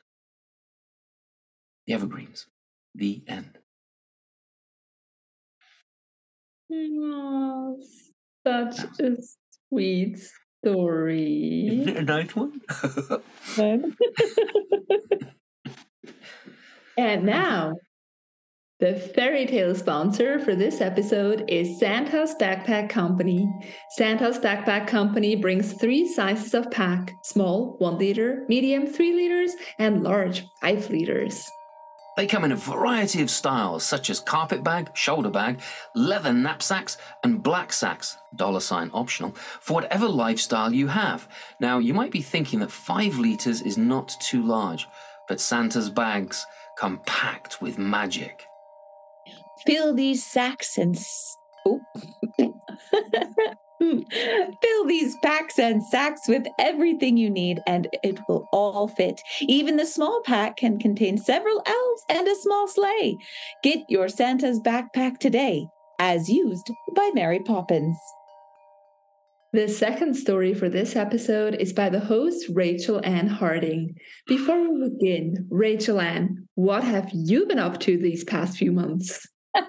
The 1.88 1.94
evergreens. 1.94 2.48
The 2.94 3.24
end. 3.28 3.60
Oh, 6.78 7.78
such 8.46 9.00
a 9.00 9.16
sweet 9.70 10.18
story. 10.64 11.68
Isn't 11.72 11.90
it 11.90 11.98
a 11.98 12.02
nice 12.02 12.36
one? 12.36 12.62
and 16.98 17.24
now, 17.24 17.74
The 18.82 18.96
fairy 19.16 19.46
tale 19.46 19.74
sponsor 19.74 20.38
for 20.40 20.54
this 20.54 20.82
episode 20.82 21.46
is 21.48 21.80
Santa's 21.80 22.36
Backpack 22.36 22.90
Company. 22.90 23.48
Santa's 23.92 24.38
Backpack 24.38 24.86
Company 24.88 25.38
brings 25.38 25.72
three 25.74 26.06
sizes 26.06 26.54
of 26.54 26.70
pack 26.72 27.14
small, 27.24 27.78
1 27.80 27.98
liter, 27.98 28.44
medium, 28.50 28.86
3 28.86 29.14
liters, 29.14 29.54
and 29.80 30.04
large, 30.04 30.44
5 30.62 30.90
liters. 30.90 31.50
They 32.16 32.28
come 32.28 32.46
in 32.46 32.54
a 32.54 32.56
variety 32.56 33.22
of 33.22 33.30
styles, 33.30 33.84
such 33.84 34.10
as 34.10 34.22
carpet 34.22 34.64
bag, 34.64 34.90
shoulder 34.94 35.30
bag, 35.30 35.60
leather 35.94 36.32
knapsacks, 36.32 36.98
and 37.24 37.44
black 37.44 37.74
sacks, 37.74 38.18
dollar 38.36 38.62
sign 38.62 38.90
optional, 38.94 39.32
for 39.60 39.74
whatever 39.74 40.08
lifestyle 40.08 40.74
you 40.74 40.88
have. 40.88 41.28
Now, 41.60 41.80
you 41.80 41.94
might 41.94 42.12
be 42.12 42.22
thinking 42.22 42.60
that 42.60 42.72
5 42.72 43.18
litres 43.18 43.62
is 43.62 43.78
not 43.78 44.16
too 44.22 44.42
large, 44.42 44.88
but 45.28 45.42
Santa's 45.42 45.90
bags 45.90 46.46
come 46.78 47.02
packed 47.06 47.62
with 47.62 47.78
magic. 47.78 48.46
Fill 49.66 49.94
these 49.94 50.24
sacks 50.26 50.78
and. 50.78 50.96
S- 50.96 51.38
oh. 51.66 51.82
Fill 54.62 54.86
these 54.86 55.16
packs 55.24 55.60
and 55.60 55.84
sacks 55.84 56.22
with 56.28 56.46
everything 56.60 57.18
you 57.18 57.30
need, 57.30 57.60
and 57.68 57.88
it 58.04 58.20
will 58.28 58.48
all 58.52 58.88
fit. 58.88 59.22
Even 59.42 59.78
the 59.78 59.86
small 59.86 60.22
pack 60.26 60.58
can 60.58 60.80
contain 60.80 61.18
several 61.18 61.62
elves 61.66 62.04
and 62.10 62.28
a 62.28 62.36
small 62.36 62.68
sleigh. 62.68 63.18
Get 63.64 63.80
your 63.90 64.10
Santa's 64.10 64.60
backpack 64.60 65.20
today, 65.20 65.68
as 66.00 66.30
used 66.30 66.72
by 66.96 67.12
Mary 67.14 67.40
Poppins. 67.40 67.98
The 69.54 69.70
second 69.70 70.16
story 70.16 70.54
for 70.54 70.68
this 70.68 70.98
episode 70.98 71.56
is 71.56 71.72
by 71.72 71.90
the 71.90 72.02
host 72.02 72.46
Rachel 72.54 73.00
Ann 73.06 73.28
Harding. 73.28 73.96
Before 74.28 74.60
we 74.60 74.90
begin, 74.90 75.48
Rachel 75.50 76.02
Ann, 76.02 76.48
what 76.56 76.84
have 76.84 77.10
you 77.14 77.46
been 77.46 77.60
up 77.60 77.80
to 77.82 77.98
these 77.98 78.26
past 78.26 78.58
few 78.58 78.74
months? 78.74 79.26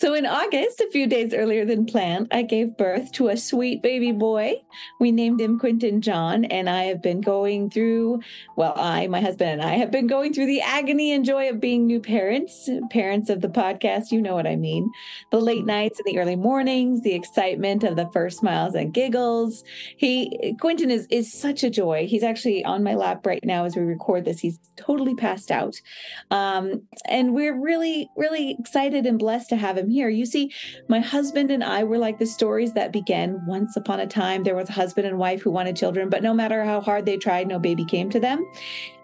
so, 0.00 0.14
in 0.14 0.26
August, 0.26 0.78
a 0.78 0.88
few 0.92 1.08
days 1.08 1.34
earlier 1.34 1.64
than 1.64 1.84
planned, 1.84 2.28
I 2.30 2.42
gave 2.42 2.76
birth 2.76 3.10
to 3.14 3.30
a 3.30 3.36
sweet 3.36 3.82
baby 3.82 4.12
boy. 4.12 4.62
We 5.00 5.10
named 5.10 5.40
him 5.40 5.58
Quentin 5.58 6.02
John, 6.02 6.44
and 6.44 6.70
I 6.70 6.84
have 6.84 7.02
been 7.02 7.20
going 7.20 7.68
through, 7.68 8.20
well, 8.54 8.74
I, 8.76 9.08
my 9.08 9.20
husband, 9.20 9.50
and 9.50 9.62
I 9.62 9.74
have 9.74 9.90
been 9.90 10.06
going 10.06 10.32
through 10.32 10.46
the 10.46 10.60
agony 10.60 11.10
and 11.10 11.24
joy 11.24 11.48
of 11.48 11.58
being 11.58 11.84
new 11.84 11.98
parents, 11.98 12.70
parents 12.90 13.28
of 13.28 13.40
the 13.40 13.48
podcast. 13.48 14.12
You 14.12 14.22
know 14.22 14.36
what 14.36 14.46
I 14.46 14.54
mean. 14.54 14.88
The 15.32 15.40
late 15.40 15.66
nights 15.66 15.98
and 15.98 16.06
the 16.06 16.20
early 16.20 16.36
mornings, 16.36 17.02
the 17.02 17.14
excitement 17.14 17.82
of 17.82 17.96
the 17.96 18.08
first 18.12 18.38
smiles 18.38 18.76
and 18.76 18.94
giggles. 18.94 19.64
He, 19.96 20.54
Quentin, 20.60 20.92
is 20.92 21.08
is 21.10 21.32
such 21.32 21.64
a 21.64 21.70
joy. 21.70 22.06
He's 22.06 22.22
actually 22.22 22.64
on 22.64 22.84
my 22.84 22.94
lap 22.94 23.26
right 23.26 23.44
now 23.44 23.64
as 23.64 23.74
we 23.74 23.82
record 23.82 24.26
this. 24.26 24.38
He's 24.38 24.60
totally 24.76 25.16
passed 25.16 25.50
out, 25.50 25.74
um, 26.30 26.82
and 27.08 27.34
we're 27.34 27.60
really, 27.60 28.08
really 28.16 28.54
excited 28.60 29.04
and 29.04 29.18
blessed 29.18 29.48
to 29.48 29.56
have 29.56 29.76
him 29.76 29.87
here. 29.90 30.08
You 30.08 30.26
see, 30.26 30.52
my 30.88 31.00
husband 31.00 31.50
and 31.50 31.64
I 31.64 31.84
were 31.84 31.98
like 31.98 32.18
the 32.18 32.26
stories 32.26 32.72
that 32.74 32.92
began 32.92 33.44
once 33.46 33.76
upon 33.76 34.00
a 34.00 34.06
time. 34.06 34.44
There 34.44 34.56
was 34.56 34.68
a 34.68 34.72
husband 34.72 35.06
and 35.06 35.18
wife 35.18 35.42
who 35.42 35.50
wanted 35.50 35.76
children, 35.76 36.08
but 36.08 36.22
no 36.22 36.34
matter 36.34 36.64
how 36.64 36.80
hard 36.80 37.06
they 37.06 37.16
tried, 37.16 37.48
no 37.48 37.58
baby 37.58 37.84
came 37.84 38.10
to 38.10 38.20
them. 38.20 38.44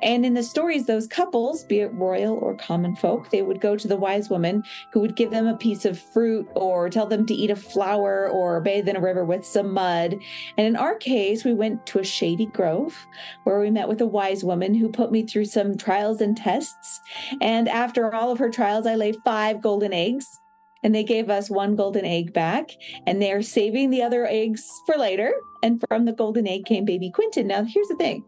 And 0.02 0.26
in 0.26 0.34
the 0.34 0.42
stories, 0.42 0.86
those 0.86 1.06
couples, 1.06 1.64
be 1.64 1.80
it 1.80 1.92
royal 1.94 2.34
or 2.34 2.54
common 2.54 2.94
folk, 2.94 3.30
they 3.30 3.40
would 3.42 3.60
go 3.60 3.74
to 3.74 3.88
the 3.88 3.96
wise 3.96 4.28
woman 4.28 4.62
who 4.92 5.00
would 5.00 5.16
give 5.16 5.30
them 5.30 5.46
a 5.46 5.56
piece 5.56 5.86
of 5.86 5.98
fruit 5.98 6.46
or 6.54 6.90
tell 6.90 7.06
them 7.06 7.24
to 7.26 7.34
eat 7.34 7.50
a 7.50 7.56
flower 7.56 8.28
or 8.28 8.60
bathe 8.60 8.88
in 8.88 8.96
a 8.96 9.00
river 9.00 9.24
with 9.24 9.46
some 9.46 9.72
mud. 9.72 10.16
And 10.58 10.66
in 10.66 10.76
our 10.76 10.94
case, 10.94 11.44
we 11.44 11.54
went 11.54 11.86
to 11.86 12.00
a 12.00 12.04
shady 12.04 12.46
grove 12.46 13.06
where 13.44 13.58
we 13.58 13.70
met 13.70 13.88
with 13.88 14.00
a 14.02 14.06
wise 14.06 14.44
woman 14.44 14.74
who 14.74 14.90
put 14.90 15.10
me 15.10 15.26
through 15.26 15.46
some 15.46 15.76
trials 15.76 16.20
and 16.20 16.36
tests. 16.36 17.00
And 17.40 17.68
after 17.68 18.14
all 18.14 18.30
of 18.30 18.38
her 18.38 18.50
trials, 18.50 18.86
I 18.86 18.96
laid 18.96 19.16
five 19.24 19.62
golden 19.62 19.92
eggs 19.92 20.40
and 20.84 20.94
they 20.94 21.02
gave 21.02 21.30
us 21.30 21.50
one 21.50 21.74
golden 21.74 22.04
egg 22.04 22.32
back 22.32 22.70
and 23.06 23.20
they're 23.20 23.42
saving 23.42 23.90
the 23.90 24.02
other 24.02 24.26
eggs 24.26 24.62
for 24.86 24.96
later. 24.96 25.32
And 25.62 25.82
from 25.88 26.04
the 26.04 26.12
golden 26.12 26.46
egg 26.46 26.66
came 26.66 26.84
baby 26.84 27.10
quentin. 27.10 27.48
Now 27.48 27.64
here's 27.64 27.88
the 27.88 27.96
thing. 27.96 28.22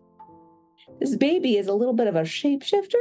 This 0.99 1.15
baby 1.15 1.59
is 1.59 1.69
a 1.69 1.75
little 1.75 1.95
bit 1.95 2.07
of 2.07 2.17
a 2.17 2.23
shapeshifter 2.23 2.95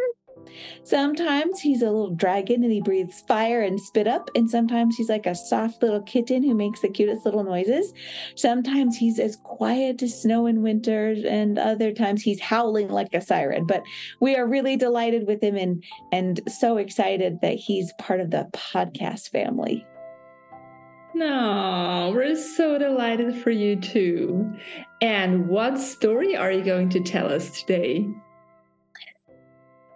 Sometimes 0.84 1.60
he's 1.60 1.82
a 1.82 1.86
little 1.86 2.12
dragon 2.12 2.64
and 2.64 2.72
he 2.72 2.82
breathes 2.82 3.22
fire 3.28 3.62
and 3.62 3.80
spit 3.80 4.08
up. 4.08 4.30
And 4.36 4.50
sometimes 4.50 4.96
he's 4.96 5.10
like 5.10 5.26
a 5.26 5.36
soft 5.36 5.82
little 5.82 6.02
kitten 6.02 6.44
who 6.44 6.54
makes 6.54 6.82
the 6.82 6.90
cutest 6.90 7.26
little 7.26 7.44
noises. 7.44 7.94
Sometimes 8.36 8.98
he's 8.98 9.20
as 9.20 9.38
quiet 9.38 10.02
as 10.04 10.22
snow 10.22 10.46
in 10.48 10.62
winter. 10.62 11.16
And 11.28 11.58
other 11.58 11.92
times 11.92 12.22
he's 12.22 12.40
howling 12.40 12.90
like 12.90 13.14
a 13.14 13.22
siren. 13.22 13.66
But 13.66 13.84
we 14.20 14.36
are 14.36 14.48
really 14.48 14.78
delighted 14.78 15.28
with 15.28 15.42
him 15.42 15.56
and, 15.56 15.84
and 16.12 16.42
so 16.48 16.78
excited 16.78 17.42
that 17.42 17.56
he's 17.56 17.94
part 18.00 18.20
of 18.20 18.32
the 18.32 18.48
podcast 18.54 19.30
family. 19.30 19.86
No, 21.16 22.12
we're 22.14 22.36
so 22.36 22.78
delighted 22.78 23.36
for 23.42 23.50
you 23.50 23.78
too. 23.78 24.54
And 25.02 25.48
what 25.48 25.80
story 25.80 26.36
are 26.36 26.52
you 26.52 26.62
going 26.62 26.90
to 26.90 27.00
tell 27.00 27.32
us 27.32 27.62
today? 27.62 28.06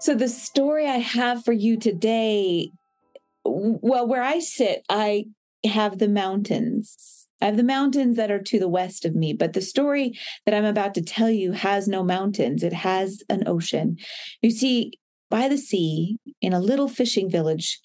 So, 0.02 0.16
the 0.16 0.30
story 0.30 0.88
I 0.88 0.98
have 0.98 1.44
for 1.44 1.52
you 1.52 1.78
today, 1.78 2.72
well, 3.44 4.08
where 4.08 4.24
I 4.24 4.40
sit, 4.40 4.84
I 4.90 5.26
have 5.66 6.00
the 6.00 6.08
mountains. 6.08 7.28
I 7.42 7.48
have 7.48 7.58
the 7.58 7.64
mountains 7.64 8.16
that 8.16 8.32
are 8.32 8.42
to 8.42 8.60
the 8.60 8.70
west 8.70 9.04
of 9.04 9.14
me, 9.14 9.34
but 9.34 9.54
the 9.54 9.62
story 9.62 10.18
that 10.46 10.56
I'm 10.56 10.66
about 10.66 10.94
to 10.96 11.02
tell 11.02 11.30
you 11.30 11.52
has 11.52 11.88
no 11.88 12.04
mountains. 12.04 12.64
It 12.64 12.74
has 12.74 13.24
an 13.30 13.46
ocean. 13.46 13.98
You 14.42 14.52
see, 14.52 14.94
by 15.30 15.50
the 15.50 15.58
sea, 15.58 16.18
in 16.42 16.54
a 16.54 16.62
little 16.62 16.88
fishing 16.88 17.30
village, 17.30 17.80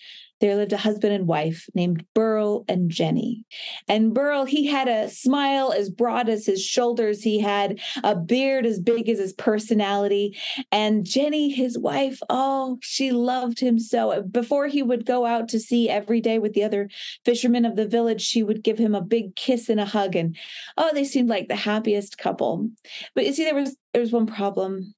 there 0.44 0.56
lived 0.56 0.74
a 0.74 0.76
husband 0.76 1.14
and 1.14 1.26
wife 1.26 1.70
named 1.74 2.04
Burl 2.12 2.66
and 2.68 2.90
Jenny. 2.90 3.46
And 3.88 4.12
Burl, 4.12 4.44
he 4.44 4.66
had 4.66 4.88
a 4.88 5.08
smile 5.08 5.72
as 5.72 5.88
broad 5.88 6.28
as 6.28 6.44
his 6.44 6.62
shoulders. 6.62 7.22
He 7.22 7.40
had 7.40 7.80
a 8.02 8.14
beard 8.14 8.66
as 8.66 8.78
big 8.78 9.08
as 9.08 9.18
his 9.18 9.32
personality. 9.32 10.36
And 10.70 11.06
Jenny, 11.06 11.48
his 11.48 11.78
wife, 11.78 12.20
oh, 12.28 12.76
she 12.82 13.10
loved 13.10 13.58
him 13.58 13.78
so. 13.78 14.20
Before 14.20 14.66
he 14.66 14.82
would 14.82 15.06
go 15.06 15.24
out 15.24 15.48
to 15.48 15.58
sea 15.58 15.88
every 15.88 16.20
day 16.20 16.38
with 16.38 16.52
the 16.52 16.64
other 16.64 16.90
fishermen 17.24 17.64
of 17.64 17.76
the 17.76 17.88
village, 17.88 18.20
she 18.20 18.42
would 18.42 18.62
give 18.62 18.76
him 18.76 18.94
a 18.94 19.00
big 19.00 19.36
kiss 19.36 19.70
and 19.70 19.80
a 19.80 19.86
hug. 19.86 20.14
And 20.14 20.36
oh, 20.76 20.92
they 20.92 21.04
seemed 21.04 21.30
like 21.30 21.48
the 21.48 21.56
happiest 21.56 22.18
couple. 22.18 22.68
But 23.14 23.24
you 23.24 23.32
see, 23.32 23.44
there 23.44 23.54
was 23.54 23.78
there 23.94 24.02
was 24.02 24.12
one 24.12 24.26
problem. 24.26 24.94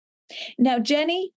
Now, 0.59 0.81
Jenny, 0.81 1.33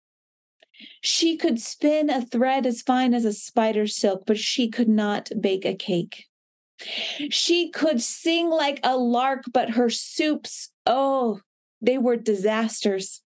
she 1.00 1.36
could 1.36 1.60
spin 1.60 2.10
a 2.10 2.24
thread 2.24 2.66
as 2.66 2.82
fine 2.82 3.14
as 3.14 3.24
a 3.24 3.32
spider's 3.32 3.96
silk, 3.96 4.24
but 4.26 4.38
she 4.38 4.68
could 4.68 4.88
not 4.88 5.30
bake 5.40 5.64
a 5.64 5.74
cake. 5.74 6.26
She 7.30 7.70
could 7.70 8.00
sing 8.00 8.48
like 8.48 8.80
a 8.82 8.96
lark, 8.96 9.44
but 9.52 9.70
her 9.70 9.90
soups, 9.90 10.70
oh, 10.86 11.40
they 11.80 11.98
were 11.98 12.16
disasters. 12.16 13.22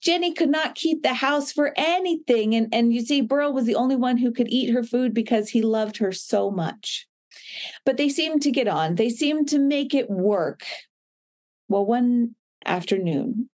Jenny 0.00 0.32
could 0.32 0.50
not 0.50 0.74
keep 0.74 1.02
the 1.02 1.14
house 1.14 1.52
for 1.52 1.72
anything. 1.76 2.54
And, 2.54 2.68
and 2.72 2.92
you 2.92 3.00
see, 3.00 3.20
Burl 3.20 3.52
was 3.52 3.66
the 3.66 3.74
only 3.74 3.96
one 3.96 4.18
who 4.18 4.32
could 4.32 4.48
eat 4.48 4.72
her 4.72 4.82
food 4.82 5.14
because 5.14 5.50
he 5.50 5.62
loved 5.62 5.98
her 5.98 6.12
so 6.12 6.50
much. 6.50 7.06
But 7.84 7.96
they 7.96 8.08
seemed 8.08 8.42
to 8.42 8.50
get 8.50 8.68
on, 8.68 8.96
they 8.96 9.10
seemed 9.10 9.48
to 9.48 9.58
make 9.58 9.94
it 9.94 10.10
work. 10.10 10.62
Well, 11.68 11.84
one 11.84 12.34
afternoon, 12.64 13.50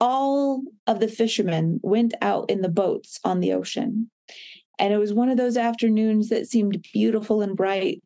all 0.00 0.62
of 0.86 1.00
the 1.00 1.08
fishermen 1.08 1.80
went 1.82 2.14
out 2.20 2.50
in 2.50 2.62
the 2.62 2.68
boats 2.68 3.20
on 3.24 3.40
the 3.40 3.52
ocean. 3.52 4.10
And 4.78 4.92
it 4.92 4.98
was 4.98 5.14
one 5.14 5.28
of 5.28 5.36
those 5.36 5.56
afternoons 5.56 6.28
that 6.28 6.46
seemed 6.46 6.84
beautiful 6.92 7.40
and 7.40 7.56
bright. 7.56 8.02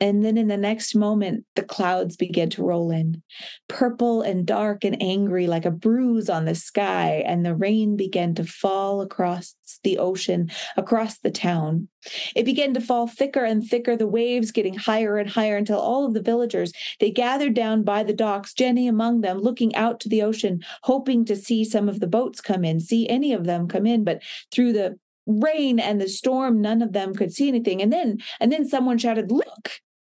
And 0.00 0.24
then 0.24 0.38
in 0.38 0.48
the 0.48 0.56
next 0.56 0.94
moment, 0.94 1.44
the 1.56 1.62
clouds 1.62 2.16
began 2.16 2.48
to 2.50 2.64
roll 2.64 2.90
in, 2.90 3.22
purple 3.68 4.22
and 4.22 4.46
dark 4.46 4.82
and 4.82 5.00
angry, 5.02 5.46
like 5.46 5.66
a 5.66 5.70
bruise 5.70 6.30
on 6.30 6.46
the 6.46 6.54
sky. 6.54 7.22
And 7.26 7.44
the 7.44 7.54
rain 7.54 7.96
began 7.96 8.34
to 8.36 8.44
fall 8.44 9.02
across 9.02 9.54
the 9.84 9.98
ocean, 9.98 10.50
across 10.78 11.18
the 11.18 11.30
town. 11.30 11.88
It 12.34 12.44
began 12.44 12.72
to 12.74 12.80
fall 12.80 13.08
thicker 13.08 13.44
and 13.44 13.62
thicker, 13.62 13.94
the 13.94 14.06
waves 14.06 14.52
getting 14.52 14.74
higher 14.74 15.18
and 15.18 15.28
higher 15.28 15.58
until 15.58 15.78
all 15.78 16.06
of 16.06 16.14
the 16.14 16.22
villagers, 16.22 16.72
they 16.98 17.10
gathered 17.10 17.54
down 17.54 17.82
by 17.82 18.02
the 18.02 18.14
docks, 18.14 18.54
Jenny 18.54 18.88
among 18.88 19.20
them, 19.20 19.38
looking 19.38 19.74
out 19.76 20.00
to 20.00 20.08
the 20.08 20.22
ocean, 20.22 20.62
hoping 20.82 21.26
to 21.26 21.36
see 21.36 21.62
some 21.62 21.90
of 21.90 22.00
the 22.00 22.06
boats 22.06 22.40
come 22.40 22.64
in, 22.64 22.80
see 22.80 23.06
any 23.08 23.34
of 23.34 23.44
them 23.44 23.68
come 23.68 23.86
in. 23.86 24.04
But 24.04 24.22
through 24.50 24.72
the 24.72 24.98
rain 25.26 25.78
and 25.78 26.00
the 26.00 26.08
storm, 26.08 26.60
none 26.60 26.80
of 26.80 26.92
them 26.92 27.14
could 27.14 27.32
see 27.32 27.48
anything. 27.48 27.82
And 27.82 27.92
then, 27.92 28.18
and 28.40 28.50
then 28.50 28.66
someone 28.66 28.96
shouted, 28.96 29.30
Look! 29.30 29.70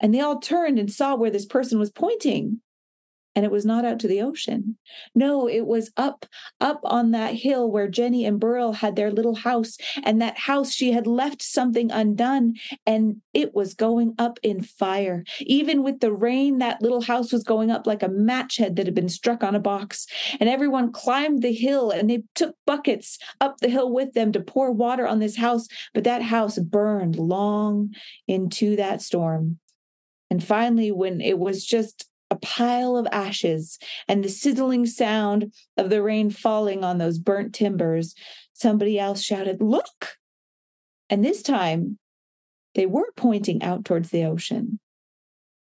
And 0.01 0.15
they 0.15 0.21
all 0.21 0.41
turned 0.41 0.79
and 0.79 0.91
saw 0.91 1.15
where 1.15 1.31
this 1.31 1.47
person 1.47 1.79
was 1.79 1.91
pointing. 1.91 2.61
and 3.37 3.45
it 3.45 3.53
was 3.53 3.65
not 3.65 3.85
out 3.85 4.01
to 4.01 4.09
the 4.09 4.21
ocean. 4.21 4.77
No, 5.15 5.49
it 5.49 5.65
was 5.65 5.93
up, 5.97 6.27
up 6.61 6.81
on 6.83 7.13
that 7.13 7.35
hill 7.35 7.71
where 7.71 7.89
Jenny 7.89 8.25
and 8.25 8.41
Burl 8.41 8.73
had 8.73 8.97
their 8.97 9.13
little 9.13 9.37
house. 9.37 9.77
And 10.03 10.21
that 10.21 10.37
house, 10.37 10.73
she 10.73 10.91
had 10.91 11.07
left 11.07 11.41
something 11.41 11.93
undone 11.93 12.55
and 12.87 13.23
it 13.33 13.55
was 13.55 13.75
going 13.75 14.15
up 14.19 14.41
in 14.43 14.63
fire. 14.63 15.23
Even 15.41 15.85
with 15.85 16.01
the 16.01 16.13
rain, 16.13 16.59
that 16.59 16.83
little 16.83 17.03
house 17.03 17.33
was 17.33 17.45
going 17.45 17.71
up 17.71 17.87
like 17.87 18.03
a 18.03 18.09
match 18.09 18.57
head 18.57 18.75
that 18.77 18.87
had 18.87 18.97
been 18.97 19.09
struck 19.09 19.45
on 19.45 19.55
a 19.55 19.61
box. 19.61 20.07
And 20.41 20.49
everyone 20.49 20.91
climbed 20.91 21.43
the 21.43 21.53
hill 21.53 21.93
and 21.93 22.11
they 22.11 22.25
took 22.35 22.57
buckets 22.67 23.17
up 23.41 23.59
the 23.59 23.69
hill 23.69 23.93
with 23.93 24.13
them 24.13 24.33
to 24.33 24.41
pour 24.41 24.73
water 24.73 25.07
on 25.07 25.21
this 25.21 25.37
house. 25.37 25.69
But 25.95 26.03
that 26.05 26.23
house 26.23 26.59
burned 26.59 27.17
long 27.17 27.95
into 28.27 28.75
that 28.75 29.03
storm. 29.03 29.60
And 30.31 30.43
finally, 30.43 30.93
when 30.93 31.21
it 31.21 31.39
was 31.39 31.65
just 31.65 32.09
a 32.31 32.37
pile 32.37 32.97
of 32.97 33.09
ashes 33.11 33.79
and 34.07 34.25
the 34.25 34.29
sizzling 34.29 34.87
sound 34.87 35.53
of 35.77 35.91
the 35.91 36.03
rain 36.03 36.31
falling 36.31 36.85
on 36.85 36.99
those 36.99 37.19
burnt 37.19 37.53
timbers, 37.53 38.15
somebody 38.53 38.99
else 38.99 39.23
shouted, 39.23 39.61
Look! 39.61 40.17
And 41.09 41.25
this 41.25 41.43
time, 41.43 41.99
they 42.77 42.87
were 42.87 43.11
pointing 43.17 43.63
out 43.65 43.85
towards 43.85 44.11
the 44.11 44.25
ocean. 44.25 44.79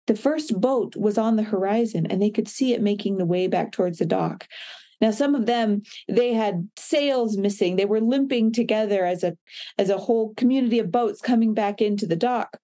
The 0.06 0.16
first 0.16 0.60
boat 0.60 0.96
was 0.96 1.18
on 1.18 1.36
the 1.36 1.44
horizon, 1.44 2.06
and 2.06 2.22
they 2.22 2.30
could 2.30 2.48
see 2.48 2.74
it 2.74 2.82
making 2.82 3.18
the 3.18 3.26
way 3.26 3.48
back 3.48 3.72
towards 3.72 3.98
the 3.98 4.06
dock. 4.06 4.48
Now, 5.00 5.10
some 5.10 5.34
of 5.34 5.48
them 5.48 5.82
they 6.08 6.34
had 6.34 6.70
sails 6.78 7.38
missing; 7.38 7.76
they 7.76 7.86
were 7.86 8.02
limping 8.02 8.52
together 8.52 9.04
as 9.04 9.24
a 9.24 9.36
as 9.80 9.90
a 9.90 9.98
whole 9.98 10.36
community 10.36 10.78
of 10.78 10.92
boats 10.92 11.22
coming 11.22 11.56
back 11.56 11.82
into 11.82 12.06
the 12.06 12.16
dock 12.16 12.61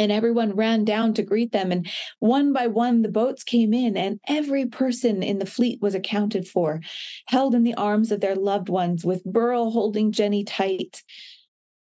and 0.00 0.10
everyone 0.10 0.56
ran 0.56 0.82
down 0.82 1.12
to 1.12 1.22
greet 1.22 1.52
them. 1.52 1.70
And 1.70 1.86
one 2.20 2.54
by 2.54 2.66
one 2.66 3.02
the 3.02 3.10
boats 3.10 3.44
came 3.44 3.74
in 3.74 3.98
and 3.98 4.18
every 4.26 4.64
person 4.64 5.22
in 5.22 5.38
the 5.38 5.46
fleet 5.46 5.80
was 5.82 5.94
accounted 5.94 6.48
for 6.48 6.80
held 7.26 7.54
in 7.54 7.64
the 7.64 7.74
arms 7.74 8.10
of 8.10 8.22
their 8.22 8.34
loved 8.34 8.70
ones 8.70 9.04
with 9.04 9.22
burl 9.24 9.70
holding 9.70 10.10
jenny 10.10 10.42
tight. 10.42 11.02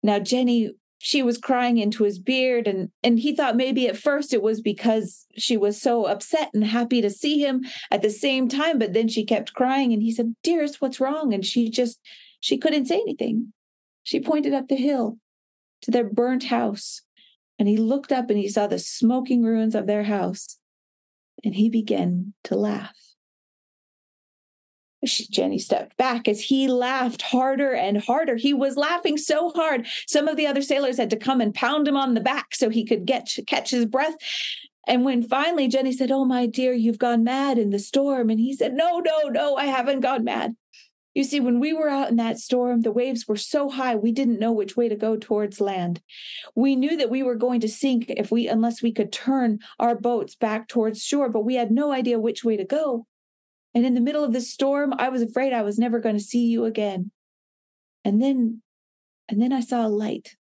Now 0.02 0.20
jenny 0.20 0.72
she 1.00 1.22
was 1.22 1.38
crying 1.38 1.78
into 1.78 2.06
his 2.06 2.18
beard 2.18 2.66
and 2.66 2.90
and 3.04 3.20
he 3.20 3.36
thought 3.36 3.58
maybe 3.58 3.90
at 3.90 3.98
first 3.98 4.34
it 4.34 4.42
was 4.42 4.62
because 4.62 5.26
she 5.38 5.58
was 5.58 5.80
so 5.80 6.06
upset 6.06 6.50
and 6.54 6.64
happy 6.64 7.02
to 7.02 7.10
see 7.10 7.40
him 7.40 7.66
at 7.92 8.02
the 8.02 8.10
same 8.10 8.48
time 8.48 8.80
but 8.80 8.94
then 8.94 9.10
she 9.10 9.26
kept 9.26 9.54
crying 9.54 9.92
and 9.92 10.02
he 10.02 10.14
said 10.14 10.34
dearest 10.44 10.82
what's 10.82 11.02
wrong? 11.02 11.34
And 11.34 11.46
she 11.46 11.70
just 11.70 12.00
she 12.40 12.58
couldn't 12.58 12.86
say 12.86 12.96
anything. 12.96 13.52
She 14.04 14.22
pointed 14.22 14.54
up 14.54 14.70
the 14.70 14.78
hill 14.78 15.18
to 15.82 15.92
their 15.92 16.06
burnt 16.06 16.46
house 16.46 17.02
and 17.60 17.68
he 17.68 17.78
looked 17.78 18.12
up 18.12 18.30
and 18.30 18.40
he 18.40 18.48
saw 18.48 18.68
the 18.68 18.80
smoking 18.80 19.44
ruins 19.44 19.76
of 19.76 19.88
their 19.88 20.04
house, 20.04 20.58
and 21.44 21.56
he 21.56 21.70
began 21.70 22.34
to 22.44 22.56
laugh. 22.56 22.96
Jenny 25.06 25.60
stepped 25.60 25.96
back 25.98 26.28
as 26.28 26.42
he 26.42 26.68
laughed 26.68 27.22
harder 27.22 27.74
and 27.74 28.02
harder. 28.02 28.36
He 28.36 28.54
was 28.54 28.78
laughing 28.78 29.18
so 29.18 29.52
hard. 29.52 29.88
Some 30.08 30.28
of 30.28 30.38
the 30.38 30.48
other 30.48 30.62
sailors 30.62 30.98
had 30.98 31.12
to 31.12 31.16
come 31.18 31.40
and 31.40 31.54
pound 31.54 31.88
him 31.88 31.96
on 31.96 32.14
the 32.14 32.20
back 32.20 32.56
so 32.56 32.70
he 32.70 32.84
could 32.84 33.06
get 33.06 33.30
catch 33.46 33.72
his 33.72 33.86
breath. 33.86 34.16
And 34.88 35.06
when 35.06 35.22
finally 35.22 35.68
Jenny 35.68 35.92
said, 35.92 36.12
"Oh 36.12 36.26
my 36.26 36.46
dear, 36.46 36.74
you've 36.74 36.98
gone 36.98 37.24
mad 37.24 37.58
in 37.58 37.70
the 37.70 37.80
storm," 37.80 38.30
and 38.30 38.40
he 38.40 38.56
said, 38.56 38.74
"No, 38.74 39.00
no, 39.00 39.30
no, 39.30 39.56
I 39.56 39.66
haven't 39.66 40.00
gone 40.00 40.24
mad. 40.24 40.56
You 41.18 41.24
see, 41.24 41.40
when 41.40 41.60
we 41.60 41.74
were 41.74 41.90
out 41.90 42.12
in 42.12 42.18
that 42.18 42.38
storm, 42.38 42.82
the 42.82 42.92
waves 42.92 43.28
were 43.28 43.38
so 43.38 43.72
high 43.72 43.96
we 43.96 44.12
didn't 44.12 44.38
know 44.38 44.52
which 44.52 44.78
way 44.78 44.88
to 44.88 44.96
go 44.96 45.18
towards 45.18 45.60
land. 45.60 46.00
We 46.54 46.76
knew 46.76 46.96
that 46.96 47.10
we 47.10 47.24
were 47.24 47.34
going 47.34 47.60
to 47.62 47.68
sink 47.68 48.06
if 48.10 48.30
we 48.30 48.48
unless 48.48 48.84
we 48.84 48.94
could 48.94 49.12
turn 49.12 49.58
our 49.80 49.96
boats 49.96 50.36
back 50.36 50.68
towards 50.68 51.04
shore, 51.04 51.28
but 51.28 51.44
we 51.44 51.56
had 51.56 51.72
no 51.72 51.92
idea 51.92 52.20
which 52.20 52.44
way 52.44 52.56
to 52.56 52.64
go. 52.64 53.08
And 53.74 53.84
in 53.84 53.96
the 53.96 54.00
middle 54.00 54.24
of 54.24 54.32
the 54.32 54.42
storm, 54.42 54.94
I 54.96 55.10
was 55.10 55.24
afraid 55.24 55.54
I 55.54 55.64
was 55.64 55.80
never 55.80 56.00
going 56.00 56.16
to 56.16 56.24
see 56.24 56.46
you 56.46 56.66
again. 56.66 57.10
And 58.06 58.22
then 58.22 58.62
and 59.28 59.42
then 59.42 59.52
I 59.52 59.62
saw 59.62 59.88
a 59.88 59.90
light. 59.90 60.36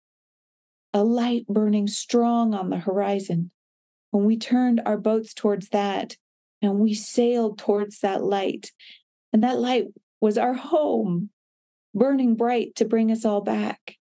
A 0.92 1.02
light 1.02 1.46
burning 1.46 1.86
strong 1.86 2.52
on 2.52 2.68
the 2.68 2.80
horizon. 2.80 3.50
When 4.10 4.26
we 4.26 4.36
turned 4.36 4.82
our 4.84 4.98
boats 4.98 5.32
towards 5.32 5.70
that 5.70 6.18
and 6.60 6.80
we 6.80 6.92
sailed 6.92 7.58
towards 7.58 8.00
that 8.00 8.22
light, 8.22 8.72
and 9.32 9.42
that 9.42 9.58
light 9.58 9.86
was 10.20 10.38
our 10.38 10.54
home, 10.54 11.30
burning 11.94 12.34
bright 12.34 12.74
to 12.76 12.84
bring 12.84 13.10
us 13.10 13.24
all 13.24 13.40
back. 13.40 13.96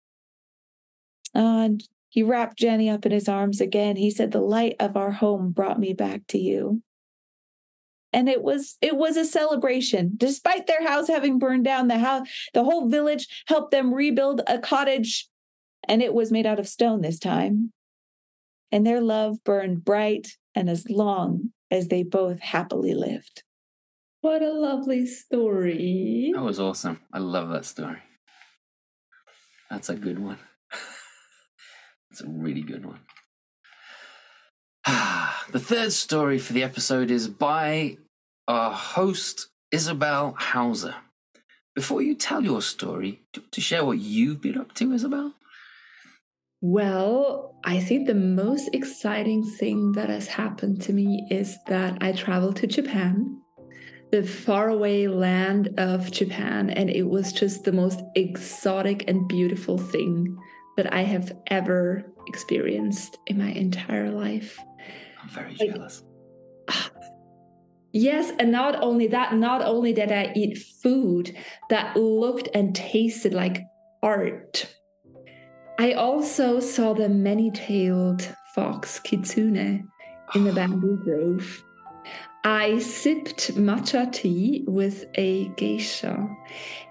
And 1.34 1.82
he 2.08 2.22
wrapped 2.22 2.58
Jenny 2.58 2.88
up 2.88 3.04
in 3.04 3.12
his 3.12 3.28
arms 3.28 3.60
again. 3.60 3.96
He 3.96 4.10
said, 4.10 4.30
The 4.30 4.40
light 4.40 4.76
of 4.80 4.96
our 4.96 5.10
home 5.12 5.50
brought 5.50 5.78
me 5.78 5.92
back 5.92 6.22
to 6.28 6.38
you. 6.38 6.82
And 8.12 8.28
it 8.28 8.42
was 8.42 8.78
it 8.80 8.96
was 8.96 9.18
a 9.18 9.24
celebration. 9.26 10.12
Despite 10.16 10.66
their 10.66 10.86
house 10.86 11.08
having 11.08 11.38
burned 11.38 11.64
down, 11.64 11.88
the 11.88 11.98
house, 11.98 12.26
the 12.54 12.64
whole 12.64 12.88
village 12.88 13.26
helped 13.46 13.70
them 13.70 13.92
rebuild 13.92 14.40
a 14.46 14.58
cottage, 14.58 15.28
and 15.86 16.02
it 16.02 16.14
was 16.14 16.32
made 16.32 16.46
out 16.46 16.58
of 16.58 16.68
stone 16.68 17.02
this 17.02 17.18
time. 17.18 17.72
And 18.72 18.86
their 18.86 19.02
love 19.02 19.44
burned 19.44 19.84
bright 19.84 20.28
and 20.54 20.70
as 20.70 20.88
long 20.88 21.50
as 21.70 21.88
they 21.88 22.02
both 22.02 22.40
happily 22.40 22.94
lived. 22.94 23.42
What 24.20 24.42
a 24.42 24.52
lovely 24.52 25.06
story. 25.06 26.32
That 26.34 26.42
was 26.42 26.58
awesome. 26.58 27.00
I 27.12 27.18
love 27.18 27.50
that 27.50 27.64
story. 27.64 27.98
That's 29.70 29.88
a 29.88 29.94
good 29.94 30.18
one. 30.18 30.38
That's 32.10 32.22
a 32.22 32.28
really 32.28 32.62
good 32.62 32.84
one. 32.84 33.00
the 35.52 35.60
third 35.60 35.92
story 35.92 36.38
for 36.38 36.52
the 36.52 36.62
episode 36.62 37.10
is 37.10 37.28
by 37.28 37.98
our 38.48 38.72
host, 38.72 39.48
Isabelle 39.70 40.34
Hauser. 40.38 40.94
Before 41.74 42.00
you 42.00 42.14
tell 42.14 42.42
your 42.42 42.62
story, 42.62 43.22
to 43.50 43.60
share 43.60 43.84
what 43.84 43.98
you've 43.98 44.40
been 44.40 44.56
up 44.56 44.72
to, 44.74 44.92
Isabelle? 44.92 45.34
Well, 46.62 47.60
I 47.64 47.80
think 47.80 48.06
the 48.06 48.14
most 48.14 48.70
exciting 48.72 49.44
thing 49.44 49.92
that 49.92 50.08
has 50.08 50.26
happened 50.26 50.80
to 50.82 50.92
me 50.92 51.26
is 51.30 51.58
that 51.66 51.98
I 52.00 52.12
traveled 52.12 52.56
to 52.56 52.66
Japan 52.66 53.42
the 54.10 54.22
faraway 54.22 55.06
land 55.06 55.74
of 55.78 56.10
Japan, 56.10 56.70
and 56.70 56.88
it 56.88 57.02
was 57.02 57.32
just 57.32 57.64
the 57.64 57.72
most 57.72 58.00
exotic 58.14 59.04
and 59.08 59.28
beautiful 59.28 59.78
thing 59.78 60.36
that 60.76 60.92
I 60.92 61.02
have 61.02 61.32
ever 61.48 62.04
experienced 62.26 63.18
in 63.26 63.38
my 63.38 63.50
entire 63.50 64.10
life. 64.10 64.58
I'm 65.22 65.28
very 65.28 65.56
like, 65.58 65.74
jealous. 65.74 66.02
Yes, 67.92 68.30
and 68.38 68.52
not 68.52 68.82
only 68.82 69.06
that, 69.06 69.32
not 69.36 69.62
only 69.62 69.94
did 69.94 70.12
I 70.12 70.30
eat 70.36 70.58
food 70.58 71.34
that 71.70 71.96
looked 71.96 72.46
and 72.52 72.74
tasted 72.74 73.32
like 73.32 73.62
art, 74.02 74.70
I 75.78 75.92
also 75.92 76.60
saw 76.60 76.92
the 76.92 77.08
many 77.08 77.50
tailed 77.50 78.28
fox 78.54 78.98
kitsune 78.98 79.88
in 80.34 80.44
the 80.44 80.52
bamboo 80.54 80.98
grove. 81.02 81.64
I 82.46 82.78
sipped 82.78 83.56
matcha 83.56 84.12
tea 84.12 84.62
with 84.68 85.06
a 85.16 85.48
geisha. 85.56 86.28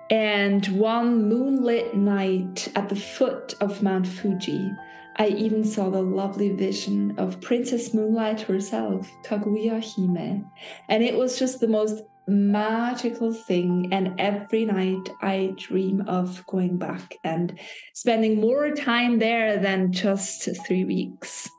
And 0.09 0.67
one 0.67 1.29
moonlit 1.29 1.95
night 1.95 2.67
at 2.75 2.89
the 2.89 2.95
foot 2.97 3.55
of 3.61 3.81
Mount 3.81 4.05
Fuji, 4.05 4.69
I 5.15 5.29
even 5.29 5.63
saw 5.63 5.89
the 5.89 6.01
lovely 6.01 6.49
vision 6.49 7.17
of 7.17 7.39
Princess 7.39 7.93
Moonlight 7.93 8.41
herself, 8.41 9.09
Kaguya 9.23 9.81
Hime. 9.81 10.45
And 10.89 11.01
it 11.01 11.15
was 11.15 11.39
just 11.39 11.61
the 11.61 11.69
most 11.69 12.03
magical 12.27 13.33
thing. 13.33 13.87
And 13.93 14.19
every 14.19 14.65
night 14.65 15.09
I 15.21 15.53
dream 15.55 16.01
of 16.01 16.45
going 16.47 16.77
back 16.77 17.15
and 17.23 17.57
spending 17.93 18.41
more 18.41 18.71
time 18.71 19.19
there 19.19 19.57
than 19.57 19.93
just 19.93 20.49
three 20.67 20.83
weeks. 20.83 21.49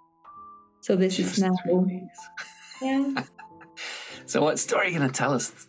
So 0.82 0.96
this 0.96 1.16
just 1.16 1.38
is 1.38 1.44
now. 1.44 1.86
Yeah. 2.82 3.22
So, 4.26 4.42
what 4.42 4.58
story 4.58 4.86
are 4.86 4.90
you 4.90 4.98
going 4.98 5.10
to 5.10 5.16
tell 5.16 5.32
us? 5.32 5.68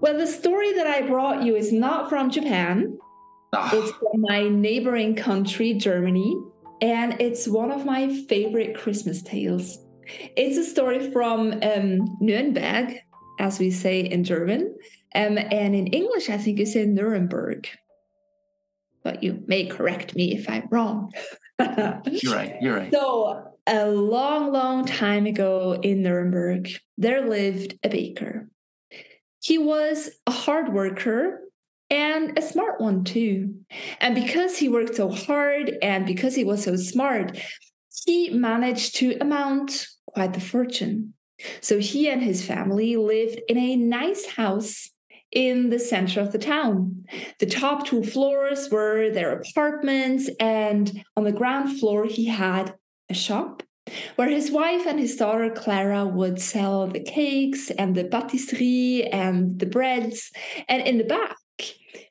Well, 0.00 0.16
the 0.16 0.26
story 0.26 0.72
that 0.72 0.86
I 0.86 1.02
brought 1.02 1.42
you 1.42 1.56
is 1.56 1.72
not 1.72 2.08
from 2.08 2.30
Japan. 2.30 2.98
Oh. 3.52 3.70
It's 3.72 3.90
from 3.98 4.22
my 4.22 4.48
neighboring 4.48 5.14
country, 5.14 5.74
Germany, 5.74 6.40
and 6.80 7.20
it's 7.20 7.46
one 7.46 7.70
of 7.70 7.84
my 7.84 8.08
favorite 8.24 8.74
Christmas 8.74 9.22
tales. 9.22 9.78
It's 10.36 10.56
a 10.56 10.64
story 10.64 11.10
from 11.10 11.52
um, 11.52 12.18
Nürnberg, 12.22 12.98
as 13.38 13.58
we 13.58 13.70
say 13.70 14.00
in 14.00 14.24
German, 14.24 14.74
um, 15.14 15.36
and 15.36 15.74
in 15.74 15.88
English, 15.88 16.30
I 16.30 16.38
think 16.38 16.58
you 16.58 16.66
say 16.66 16.86
Nuremberg. 16.86 17.68
But 19.02 19.22
you 19.22 19.42
may 19.46 19.66
correct 19.66 20.14
me 20.16 20.34
if 20.34 20.48
I'm 20.48 20.66
wrong. 20.70 21.12
you're 21.58 22.34
right. 22.34 22.56
You're 22.60 22.76
right. 22.76 22.92
So, 22.92 23.49
a 23.66 23.86
long, 23.86 24.52
long 24.52 24.84
time 24.84 25.26
ago 25.26 25.78
in 25.82 26.02
Nuremberg, 26.02 26.70
there 26.98 27.28
lived 27.28 27.78
a 27.82 27.88
baker. 27.88 28.48
He 29.42 29.58
was 29.58 30.10
a 30.26 30.30
hard 30.30 30.72
worker 30.72 31.40
and 31.88 32.38
a 32.38 32.42
smart 32.42 32.80
one 32.80 33.04
too. 33.04 33.54
And 34.00 34.14
because 34.14 34.58
he 34.58 34.68
worked 34.68 34.96
so 34.96 35.10
hard 35.10 35.76
and 35.82 36.06
because 36.06 36.34
he 36.34 36.44
was 36.44 36.64
so 36.64 36.76
smart, 36.76 37.38
he 38.04 38.30
managed 38.30 38.96
to 38.96 39.16
amount 39.20 39.86
quite 40.06 40.34
the 40.34 40.40
fortune. 40.40 41.14
So 41.60 41.78
he 41.78 42.08
and 42.08 42.22
his 42.22 42.44
family 42.44 42.96
lived 42.96 43.40
in 43.48 43.56
a 43.56 43.76
nice 43.76 44.26
house 44.26 44.90
in 45.32 45.70
the 45.70 45.78
center 45.78 46.20
of 46.20 46.32
the 46.32 46.38
town. 46.38 47.04
The 47.38 47.46
top 47.46 47.86
two 47.86 48.02
floors 48.02 48.68
were 48.70 49.10
their 49.10 49.32
apartments, 49.32 50.28
and 50.40 51.04
on 51.16 51.24
the 51.24 51.32
ground 51.32 51.78
floor, 51.78 52.04
he 52.04 52.26
had 52.26 52.74
a 53.10 53.14
shop 53.14 53.62
where 54.16 54.28
his 54.28 54.50
wife 54.50 54.86
and 54.86 54.98
his 54.98 55.16
daughter 55.16 55.50
Clara 55.50 56.06
would 56.06 56.40
sell 56.40 56.86
the 56.86 57.00
cakes 57.00 57.70
and 57.70 57.94
the 57.94 58.04
patisserie 58.04 59.04
and 59.04 59.58
the 59.58 59.66
breads. 59.66 60.30
And 60.68 60.86
in 60.86 60.98
the 60.98 61.04
back, 61.04 61.36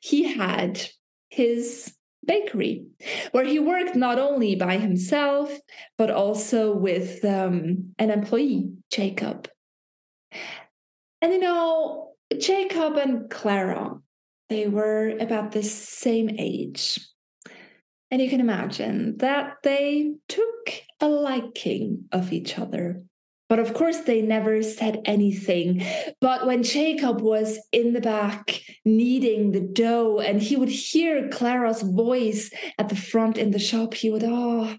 he 0.00 0.24
had 0.24 0.80
his 1.28 1.94
bakery, 2.26 2.86
where 3.32 3.44
he 3.44 3.58
worked 3.58 3.96
not 3.96 4.18
only 4.18 4.54
by 4.54 4.78
himself, 4.78 5.56
but 5.96 6.10
also 6.10 6.74
with 6.74 7.24
um, 7.24 7.94
an 7.98 8.10
employee, 8.10 8.70
Jacob. 8.90 9.48
And 11.22 11.32
you 11.32 11.38
know, 11.38 12.12
Jacob 12.38 12.96
and 12.96 13.30
Clara, 13.30 13.98
they 14.48 14.68
were 14.68 15.16
about 15.18 15.52
the 15.52 15.62
same 15.62 16.30
age. 16.38 17.00
And 18.10 18.20
you 18.20 18.28
can 18.28 18.40
imagine 18.40 19.18
that 19.18 19.58
they 19.62 20.14
took 20.28 20.82
a 21.00 21.08
liking 21.08 22.04
of 22.12 22.32
each 22.32 22.58
other. 22.58 23.02
But 23.48 23.58
of 23.58 23.74
course, 23.74 23.98
they 23.98 24.22
never 24.22 24.62
said 24.62 25.02
anything. 25.04 25.84
But 26.20 26.46
when 26.46 26.62
Jacob 26.62 27.20
was 27.20 27.58
in 27.72 27.94
the 27.94 28.00
back 28.00 28.62
kneading 28.84 29.50
the 29.50 29.60
dough 29.60 30.20
and 30.20 30.40
he 30.40 30.54
would 30.54 30.68
hear 30.68 31.28
Clara's 31.30 31.82
voice 31.82 32.52
at 32.78 32.88
the 32.88 32.96
front 32.96 33.36
in 33.36 33.50
the 33.50 33.58
shop, 33.58 33.94
he 33.94 34.08
would, 34.08 34.22
oh, 34.24 34.76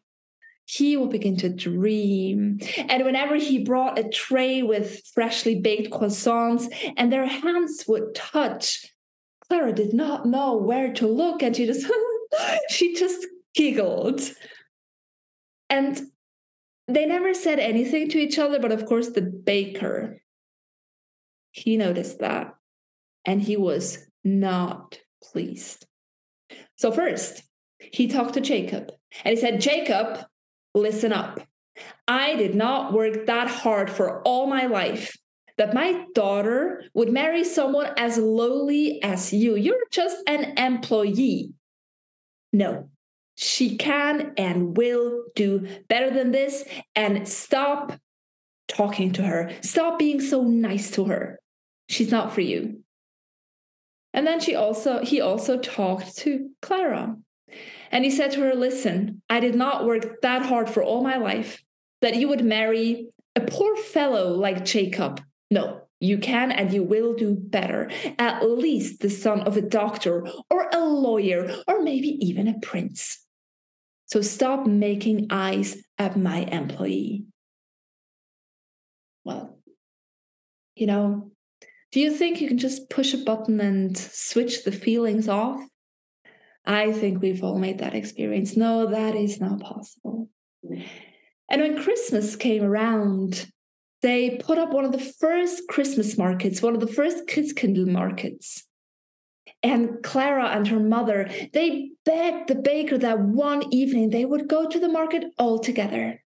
he 0.65 0.95
would 0.95 1.09
begin 1.09 1.35
to 1.37 1.49
dream. 1.49 2.59
And 2.77 3.03
whenever 3.03 3.35
he 3.35 3.61
brought 3.61 3.99
a 3.99 4.07
tray 4.07 4.63
with 4.63 5.01
freshly 5.13 5.59
baked 5.59 5.91
croissants 5.91 6.73
and 6.95 7.11
their 7.11 7.25
hands 7.25 7.83
would 7.89 8.15
touch, 8.15 8.85
Clara 9.49 9.73
did 9.73 9.93
not 9.93 10.25
know 10.25 10.55
where 10.55 10.93
to 10.93 11.07
look 11.07 11.43
and 11.43 11.53
she 11.53 11.65
just 11.65 11.85
she 12.69 12.95
just 12.95 13.27
giggled. 13.53 14.21
And 15.69 16.01
they 16.95 17.05
never 17.05 17.33
said 17.33 17.59
anything 17.59 18.09
to 18.09 18.19
each 18.19 18.39
other, 18.39 18.59
but 18.59 18.71
of 18.71 18.85
course, 18.85 19.09
the 19.09 19.21
baker, 19.21 20.21
he 21.51 21.77
noticed 21.77 22.19
that 22.19 22.55
and 23.25 23.41
he 23.41 23.57
was 23.57 23.99
not 24.23 24.99
pleased. 25.23 25.85
So, 26.75 26.91
first, 26.91 27.43
he 27.79 28.07
talked 28.07 28.33
to 28.35 28.41
Jacob 28.41 28.91
and 29.23 29.35
he 29.35 29.41
said, 29.41 29.61
Jacob, 29.61 30.25
listen 30.73 31.13
up. 31.13 31.41
I 32.07 32.35
did 32.35 32.55
not 32.55 32.93
work 32.93 33.25
that 33.27 33.47
hard 33.47 33.89
for 33.89 34.21
all 34.23 34.47
my 34.47 34.65
life 34.65 35.15
that 35.57 35.73
my 35.73 36.05
daughter 36.15 36.83
would 36.93 37.11
marry 37.11 37.43
someone 37.43 37.91
as 37.97 38.17
lowly 38.17 39.01
as 39.03 39.31
you. 39.31 39.55
You're 39.55 39.85
just 39.91 40.17
an 40.27 40.57
employee. 40.57 41.53
No, 42.53 42.89
she 43.35 43.77
can 43.77 44.33
and 44.37 44.77
will 44.77 45.23
do 45.35 45.67
better 45.87 46.09
than 46.09 46.31
this. 46.31 46.63
And 46.95 47.27
stop 47.27 47.93
talking 48.67 49.11
to 49.13 49.23
her. 49.23 49.51
Stop 49.61 49.99
being 49.99 50.21
so 50.21 50.43
nice 50.43 50.91
to 50.91 51.05
her. 51.05 51.39
She's 51.89 52.11
not 52.11 52.33
for 52.33 52.41
you. 52.41 52.83
And 54.13 54.27
then 54.27 54.39
she 54.39 54.55
also 54.55 55.03
he 55.03 55.21
also 55.21 55.57
talked 55.57 56.17
to 56.17 56.49
Clara. 56.61 57.17
And 57.91 58.05
he 58.05 58.11
said 58.11 58.31
to 58.31 58.41
her, 58.41 58.55
"Listen, 58.55 59.21
I 59.29 59.39
did 59.39 59.55
not 59.55 59.85
work 59.85 60.21
that 60.21 60.45
hard 60.45 60.69
for 60.69 60.83
all 60.83 61.01
my 61.01 61.17
life 61.17 61.63
that 62.01 62.15
you 62.15 62.27
would 62.27 62.43
marry 62.43 63.07
a 63.35 63.41
poor 63.41 63.75
fellow 63.77 64.33
like 64.33 64.65
Jacob. 64.65 65.21
No, 65.49 65.81
you 66.01 66.17
can 66.17 66.51
and 66.51 66.73
you 66.73 66.83
will 66.83 67.13
do 67.13 67.35
better. 67.35 67.89
At 68.17 68.43
least 68.43 68.99
the 68.99 69.09
son 69.09 69.41
of 69.41 69.55
a 69.55 69.61
doctor 69.61 70.27
or 70.49 70.69
a 70.73 70.79
lawyer 70.79 71.55
or 71.67 71.81
maybe 71.81 72.17
even 72.25 72.47
a 72.47 72.59
prince. 72.59 73.23
So 74.07 74.21
stop 74.21 74.65
making 74.65 75.27
eyes 75.29 75.77
at 75.97 76.17
my 76.17 76.39
employee. 76.39 77.25
Well, 79.23 79.59
you 80.75 80.87
know, 80.87 81.31
do 81.91 81.99
you 81.99 82.11
think 82.11 82.41
you 82.41 82.47
can 82.47 82.57
just 82.57 82.89
push 82.89 83.13
a 83.13 83.17
button 83.17 83.61
and 83.61 83.95
switch 83.95 84.63
the 84.63 84.71
feelings 84.71 85.29
off? 85.29 85.61
I 86.65 86.91
think 86.91 87.21
we've 87.21 87.43
all 87.43 87.59
made 87.59 87.79
that 87.79 87.95
experience. 87.95 88.57
No, 88.57 88.87
that 88.87 89.15
is 89.15 89.39
not 89.39 89.59
possible. 89.59 90.29
And 90.63 91.61
when 91.61 91.81
Christmas 91.81 92.35
came 92.35 92.63
around, 92.63 93.50
they 94.01 94.37
put 94.37 94.57
up 94.57 94.71
one 94.71 94.85
of 94.85 94.91
the 94.91 94.99
first 94.99 95.67
Christmas 95.67 96.17
markets, 96.17 96.61
one 96.61 96.73
of 96.73 96.79
the 96.79 96.87
first 96.87 97.27
Christkindl 97.27 97.87
markets. 97.87 98.63
And 99.63 100.01
Clara 100.01 100.47
and 100.47 100.67
her 100.67 100.79
mother, 100.79 101.29
they 101.53 101.91
begged 102.03 102.47
the 102.47 102.55
baker 102.55 102.97
that 102.97 103.19
one 103.19 103.71
evening 103.71 104.09
they 104.09 104.25
would 104.25 104.47
go 104.47 104.67
to 104.67 104.79
the 104.79 104.89
market 104.89 105.25
all 105.37 105.59
together. 105.59 106.23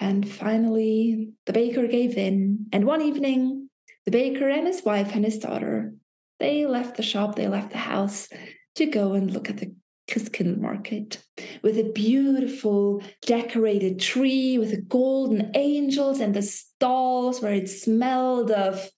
And 0.00 0.28
finally, 0.28 1.30
the 1.46 1.52
baker 1.52 1.86
gave 1.86 2.16
in. 2.16 2.66
And 2.72 2.84
one 2.84 3.02
evening, 3.02 3.68
the 4.04 4.10
baker 4.10 4.48
and 4.48 4.66
his 4.66 4.82
wife 4.84 5.14
and 5.14 5.24
his 5.24 5.38
daughter, 5.38 5.94
they 6.40 6.66
left 6.66 6.96
the 6.96 7.04
shop, 7.04 7.36
they 7.36 7.46
left 7.46 7.70
the 7.70 7.78
house 7.78 8.28
to 8.74 8.86
go 8.86 9.12
and 9.12 9.30
look 9.30 9.48
at 9.48 9.58
the 9.58 9.72
Christkind 10.08 10.58
market 10.58 11.22
with 11.62 11.78
a 11.78 11.92
beautiful 11.92 13.02
decorated 13.22 14.00
tree 14.00 14.58
with 14.58 14.70
the 14.70 14.80
golden 14.80 15.50
angels 15.54 16.20
and 16.20 16.34
the 16.34 16.42
stalls 16.42 17.40
where 17.40 17.54
it 17.54 17.68
smelled 17.68 18.50
of 18.50 18.90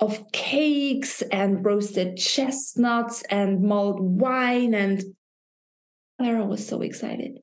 of 0.00 0.30
cakes 0.32 1.22
and 1.22 1.64
roasted 1.64 2.16
chestnuts 2.16 3.22
and 3.30 3.62
mulled 3.62 4.00
wine 4.00 4.74
and 4.74 5.02
Clara 6.18 6.44
was 6.44 6.66
so 6.66 6.82
excited. 6.82 7.38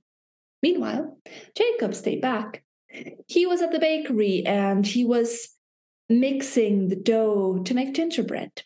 Meanwhile, 0.61 1.17
Jacob 1.55 1.93
stayed 1.93 2.21
back. 2.21 2.63
He 3.27 3.45
was 3.45 3.61
at 3.61 3.71
the 3.71 3.79
bakery 3.79 4.45
and 4.45 4.85
he 4.85 5.05
was 5.05 5.49
mixing 6.09 6.89
the 6.89 6.95
dough 6.95 7.61
to 7.65 7.73
make 7.73 7.93
gingerbread. 7.93 8.63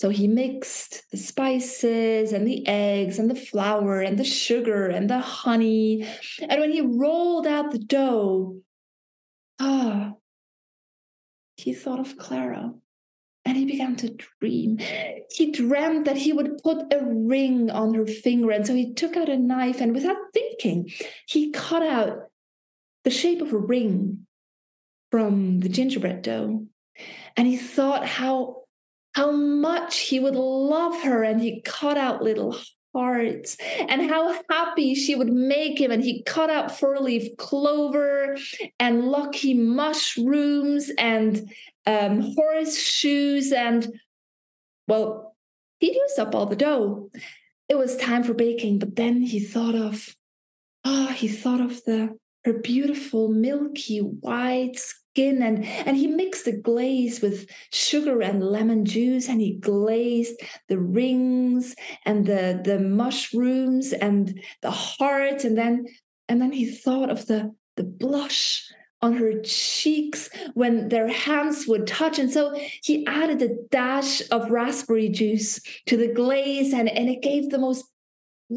So 0.00 0.08
he 0.08 0.28
mixed 0.28 1.10
the 1.10 1.18
spices 1.18 2.32
and 2.32 2.46
the 2.46 2.66
eggs 2.66 3.18
and 3.18 3.30
the 3.30 3.34
flour 3.34 4.00
and 4.00 4.18
the 4.18 4.24
sugar 4.24 4.86
and 4.86 5.10
the 5.10 5.18
honey. 5.18 6.08
And 6.40 6.58
when 6.58 6.72
he 6.72 6.80
rolled 6.80 7.46
out 7.46 7.70
the 7.70 7.78
dough, 7.78 8.62
ah, 9.60 10.14
he 11.58 11.74
thought 11.74 12.00
of 12.00 12.16
Clara 12.16 12.72
and 13.44 13.58
he 13.58 13.66
began 13.66 13.94
to 13.96 14.16
dream. 14.40 14.78
He 15.32 15.52
dreamt 15.52 16.06
that 16.06 16.16
he 16.16 16.32
would 16.32 16.62
put 16.62 16.90
a 16.94 17.04
ring 17.04 17.70
on 17.70 17.92
her 17.92 18.06
finger. 18.06 18.52
And 18.52 18.66
so 18.66 18.74
he 18.74 18.94
took 18.94 19.18
out 19.18 19.28
a 19.28 19.36
knife 19.36 19.82
and 19.82 19.92
without 19.92 20.16
thinking, 20.32 20.90
he 21.26 21.50
cut 21.50 21.82
out 21.82 22.30
the 23.04 23.10
shape 23.10 23.42
of 23.42 23.52
a 23.52 23.58
ring 23.58 24.26
from 25.10 25.60
the 25.60 25.68
gingerbread 25.68 26.22
dough. 26.22 26.68
And 27.36 27.46
he 27.46 27.58
thought 27.58 28.06
how 28.06 28.59
how 29.12 29.30
much 29.30 29.98
he 29.98 30.20
would 30.20 30.36
love 30.36 31.02
her 31.02 31.22
and 31.22 31.40
he 31.40 31.60
cut 31.62 31.98
out 31.98 32.22
little 32.22 32.56
hearts 32.94 33.56
and 33.88 34.10
how 34.10 34.36
happy 34.48 34.94
she 34.94 35.14
would 35.14 35.32
make 35.32 35.80
him 35.80 35.90
and 35.90 36.02
he 36.02 36.22
cut 36.24 36.50
out 36.50 36.76
four-leaf 36.76 37.36
clover 37.36 38.36
and 38.78 39.04
lucky 39.04 39.54
mushrooms 39.54 40.90
and 40.98 41.50
um, 41.86 42.34
horseshoes 42.36 43.52
and 43.52 43.88
well 44.88 45.36
he 45.78 45.94
used 45.94 46.18
up 46.18 46.34
all 46.34 46.44
the 46.44 46.56
dough. 46.56 47.10
It 47.68 47.78
was 47.78 47.96
time 47.96 48.22
for 48.22 48.34
baking 48.34 48.80
but 48.80 48.96
then 48.96 49.22
he 49.22 49.40
thought 49.40 49.74
of 49.74 50.14
ah 50.84 51.08
oh, 51.08 51.12
he 51.12 51.28
thought 51.28 51.60
of 51.60 51.84
the 51.84 52.16
her 52.44 52.54
beautiful 52.54 53.28
milky 53.28 53.98
white 53.98 54.80
skin 55.12 55.42
and 55.42 55.64
and 55.64 55.96
he 55.96 56.06
mixed 56.06 56.44
the 56.44 56.56
glaze 56.56 57.20
with 57.20 57.50
sugar 57.70 58.22
and 58.22 58.44
lemon 58.44 58.84
juice 58.84 59.28
and 59.28 59.40
he 59.40 59.54
glazed 59.54 60.40
the 60.68 60.78
rings 60.78 61.74
and 62.04 62.26
the 62.26 62.60
the 62.64 62.78
mushrooms 62.78 63.92
and 63.92 64.40
the 64.62 64.70
heart 64.70 65.44
and 65.44 65.58
then 65.58 65.86
and 66.28 66.40
then 66.40 66.52
he 66.52 66.70
thought 66.70 67.10
of 67.10 67.26
the 67.26 67.54
the 67.76 67.84
blush 67.84 68.70
on 69.02 69.14
her 69.14 69.40
cheeks 69.42 70.28
when 70.54 70.88
their 70.88 71.08
hands 71.08 71.66
would 71.66 71.86
touch. 71.86 72.18
And 72.18 72.30
so 72.30 72.54
he 72.82 73.06
added 73.06 73.40
a 73.42 73.56
dash 73.70 74.20
of 74.30 74.50
raspberry 74.50 75.08
juice 75.08 75.60
to 75.86 75.96
the 75.96 76.12
glaze, 76.12 76.72
and, 76.72 76.88
and 76.88 77.08
it 77.08 77.22
gave 77.22 77.48
the 77.48 77.58
most 77.58 77.84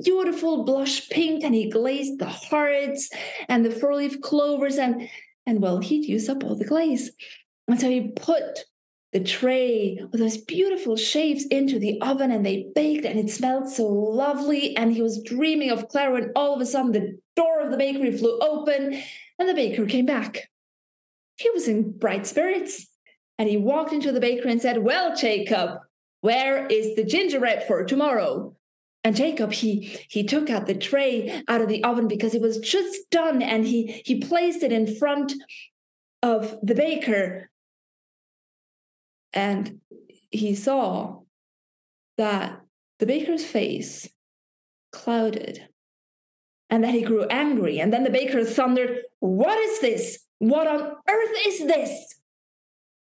beautiful 0.03 0.63
blush 0.65 1.09
pink. 1.09 1.43
And 1.43 1.55
he 1.55 1.69
glazed 1.69 2.19
the 2.19 2.25
hearts 2.25 3.09
and 3.47 3.65
the 3.65 3.71
four 3.71 3.95
leaf 3.95 4.19
clovers. 4.21 4.77
And 4.77 5.07
and 5.45 5.62
well, 5.62 5.79
he'd 5.79 6.06
use 6.06 6.29
up 6.29 6.43
all 6.43 6.56
the 6.56 6.65
glaze. 6.65 7.12
And 7.67 7.79
so 7.79 7.89
he 7.89 8.12
put 8.15 8.65
the 9.12 9.23
tray 9.23 9.99
with 10.12 10.19
those 10.19 10.38
beautiful 10.38 10.97
shapes 10.97 11.45
into 11.45 11.77
the 11.79 12.01
oven 12.01 12.32
and 12.32 12.45
they 12.45 12.71
baked 12.73 13.06
and 13.06 13.19
it 13.19 13.29
smelled 13.29 13.69
so 13.69 13.86
lovely. 13.88 14.75
And 14.75 14.91
he 14.91 15.01
was 15.01 15.21
dreaming 15.23 15.69
of 15.69 15.88
Clara 15.88 16.13
when 16.13 16.32
all 16.36 16.56
of 16.56 16.62
a 16.62 16.65
sudden 16.65 16.91
the 16.91 17.17
door 17.36 17.62
of 17.62 17.71
the 17.71 17.77
bakery 17.77 18.17
flew 18.17 18.39
open 18.39 19.01
and 19.39 19.49
the 19.49 19.53
baker 19.53 19.86
came 19.86 20.06
back. 20.06 20.49
he 21.38 21.49
was 21.51 21.67
in 21.67 21.91
bright 21.97 22.25
spirits. 22.25 22.88
And 23.39 23.49
he 23.49 23.58
walked 23.58 23.93
into 23.93 24.12
the 24.12 24.19
bakery 24.19 24.51
and 24.51 24.62
said, 24.62 24.84
Well, 24.84 25.15
Jacob, 25.15 25.79
where 26.21 26.67
is 26.67 26.95
the 26.95 27.03
gingerbread 27.03 27.63
for 27.67 27.84
tomorrow? 27.84 28.56
And 29.03 29.15
Jacob, 29.15 29.51
he 29.51 29.99
he 30.07 30.23
took 30.23 30.49
out 30.49 30.65
the 30.65 30.75
tray 30.75 31.43
out 31.47 31.61
of 31.61 31.67
the 31.67 31.83
oven 31.83 32.07
because 32.07 32.33
it 32.33 32.41
was 32.41 32.59
just 32.59 33.09
done, 33.09 33.41
and 33.41 33.65
he 33.65 34.01
he 34.05 34.19
placed 34.19 34.63
it 34.63 34.71
in 34.71 34.95
front 34.95 35.33
of 36.21 36.57
the 36.63 36.75
baker. 36.75 37.49
And 39.33 39.81
he 40.31 40.55
saw 40.55 41.21
that 42.17 42.61
the 42.99 43.05
baker's 43.05 43.45
face 43.45 44.07
clouded 44.91 45.67
and 46.69 46.83
that 46.83 46.93
he 46.93 47.01
grew 47.01 47.25
angry. 47.25 47.79
And 47.79 47.91
then 47.91 48.03
the 48.03 48.09
baker 48.09 48.43
thundered, 48.45 48.99
What 49.19 49.57
is 49.57 49.79
this? 49.81 50.19
What 50.39 50.67
on 50.67 50.81
earth 50.81 51.37
is 51.45 51.67
this? 51.67 52.15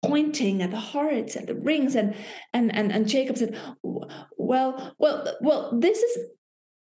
Pointing 0.08 0.62
at 0.62 0.72
the 0.72 0.78
hearts 0.78 1.36
and 1.36 1.48
the 1.48 1.56
rings, 1.56 1.96
and 1.96 2.16
and 2.54 2.74
and, 2.76 2.92
and 2.92 3.08
Jacob 3.08 3.38
said, 3.38 3.58
Well, 3.84 4.94
well, 4.98 5.38
well, 5.42 5.80
this 5.80 6.00
is 6.00 6.18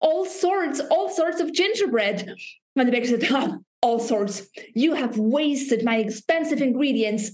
all 0.01 0.25
sorts, 0.25 0.81
all 0.91 1.09
sorts 1.09 1.41
of 1.41 1.53
gingerbread. 1.53 2.35
And 2.77 2.89
the 2.89 2.93
baker 2.93 3.07
said, 3.07 3.27
oh, 3.31 3.59
all 3.81 3.99
sorts. 3.99 4.47
You 4.75 4.95
have 4.95 5.19
wasted 5.19 5.85
my 5.85 5.97
expensive 5.97 6.61
ingredients. 6.61 7.31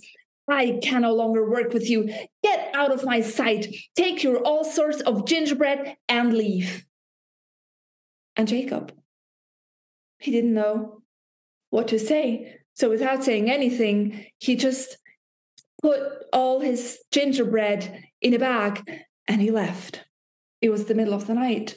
I 0.48 0.78
can 0.82 1.02
no 1.02 1.14
longer 1.14 1.48
work 1.48 1.72
with 1.72 1.88
you. 1.88 2.12
Get 2.42 2.70
out 2.74 2.92
of 2.92 3.04
my 3.04 3.20
sight. 3.20 3.74
Take 3.96 4.22
your 4.22 4.38
all 4.38 4.64
sorts 4.64 5.00
of 5.00 5.26
gingerbread 5.26 5.96
and 6.08 6.34
leave. 6.34 6.84
And 8.36 8.48
Jacob, 8.48 8.92
he 10.18 10.30
didn't 10.30 10.54
know 10.54 11.02
what 11.70 11.88
to 11.88 11.98
say. 11.98 12.58
So 12.74 12.88
without 12.88 13.24
saying 13.24 13.50
anything, 13.50 14.26
he 14.38 14.56
just 14.56 14.96
put 15.82 16.00
all 16.32 16.60
his 16.60 16.98
gingerbread 17.10 18.04
in 18.20 18.34
a 18.34 18.38
bag 18.38 18.88
and 19.28 19.40
he 19.40 19.50
left. 19.50 20.04
It 20.60 20.70
was 20.70 20.84
the 20.84 20.94
middle 20.94 21.14
of 21.14 21.26
the 21.26 21.34
night 21.34 21.76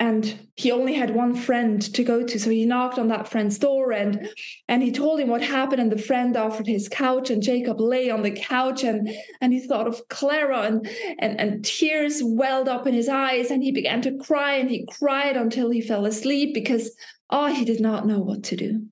and 0.00 0.48
he 0.56 0.72
only 0.72 0.94
had 0.94 1.14
one 1.14 1.34
friend 1.34 1.82
to 1.94 2.02
go 2.02 2.26
to 2.26 2.40
so 2.40 2.50
he 2.50 2.64
knocked 2.64 2.98
on 2.98 3.08
that 3.08 3.28
friend's 3.28 3.58
door 3.58 3.92
and 3.92 4.28
and 4.66 4.82
he 4.82 4.90
told 4.90 5.20
him 5.20 5.28
what 5.28 5.42
happened 5.42 5.80
and 5.80 5.92
the 5.92 5.98
friend 5.98 6.36
offered 6.36 6.66
his 6.66 6.88
couch 6.88 7.30
and 7.30 7.42
jacob 7.42 7.78
lay 7.78 8.10
on 8.10 8.22
the 8.22 8.30
couch 8.30 8.82
and 8.82 9.08
and 9.40 9.52
he 9.52 9.60
thought 9.60 9.86
of 9.86 10.00
clara 10.08 10.62
and 10.62 10.90
and, 11.18 11.38
and 11.38 11.64
tears 11.64 12.22
welled 12.24 12.68
up 12.68 12.86
in 12.86 12.94
his 12.94 13.08
eyes 13.08 13.50
and 13.50 13.62
he 13.62 13.70
began 13.70 14.00
to 14.00 14.16
cry 14.16 14.54
and 14.54 14.70
he 14.70 14.88
cried 14.90 15.36
until 15.36 15.70
he 15.70 15.82
fell 15.82 16.06
asleep 16.06 16.54
because 16.54 16.96
oh 17.28 17.46
he 17.52 17.64
did 17.64 17.80
not 17.80 18.06
know 18.06 18.18
what 18.18 18.42
to 18.42 18.56
do 18.56 18.86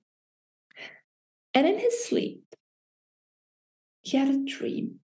and 1.55 1.67
in 1.67 1.79
his 1.79 2.05
sleep 2.05 2.48
he 4.09 4.17
had 4.17 4.29
a 4.29 4.45
dream 4.45 4.99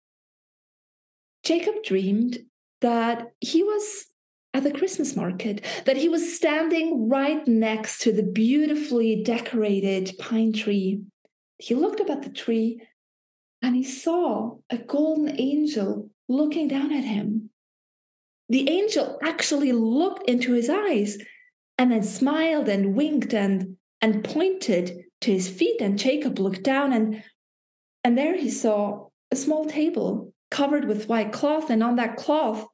jacob 1.45 1.75
dreamed 1.85 2.39
that 2.81 3.33
he 3.41 3.63
was 3.63 4.07
at 4.55 4.65
the 4.65 4.73
Christmas 4.73 5.17
market, 5.17 5.65
that 5.87 5.97
he 5.97 6.09
was 6.09 6.35
standing 6.35 7.09
right 7.09 7.47
next 7.49 8.03
to 8.03 8.13
the 8.13 8.23
beautifully 8.23 9.23
decorated 9.23 10.13
pine 10.19 10.53
tree. 10.53 11.01
He 11.59 11.75
looked 11.75 12.01
up 12.01 12.11
at 12.11 12.23
the 12.23 12.31
tree 12.31 12.83
and 13.63 13.75
he 13.75 13.85
saw 13.85 14.59
a 14.69 14.77
golden 14.77 15.41
angel 15.41 16.11
looking 16.29 16.69
down 16.69 16.93
at 16.93 17.05
him. 17.05 17.51
The 18.49 18.69
angel 18.69 19.19
actually 19.23 19.73
looked 19.73 20.29
into 20.29 20.53
his 20.53 20.69
eyes 20.69 21.17
and 21.79 21.91
then 21.91 22.03
smiled 22.03 22.69
and 22.69 22.95
winked 22.95 23.33
and, 23.33 23.77
and 24.03 24.23
pointed 24.23 25.05
to 25.23 25.33
his 25.33 25.49
feet. 25.49 25.81
And 25.81 25.99
Jacob 25.99 26.39
looked 26.39 26.63
down 26.63 26.93
and, 26.93 27.23
and 28.05 28.17
there 28.17 28.37
he 28.37 28.51
saw 28.51 29.09
a 29.31 29.37
small 29.37 29.65
table 29.67 30.33
covered 30.51 30.87
with 30.87 31.09
white 31.09 31.33
cloth. 31.33 31.71
And 31.71 31.83
on 31.83 31.97
that 31.97 32.17
cloth, 32.17 32.67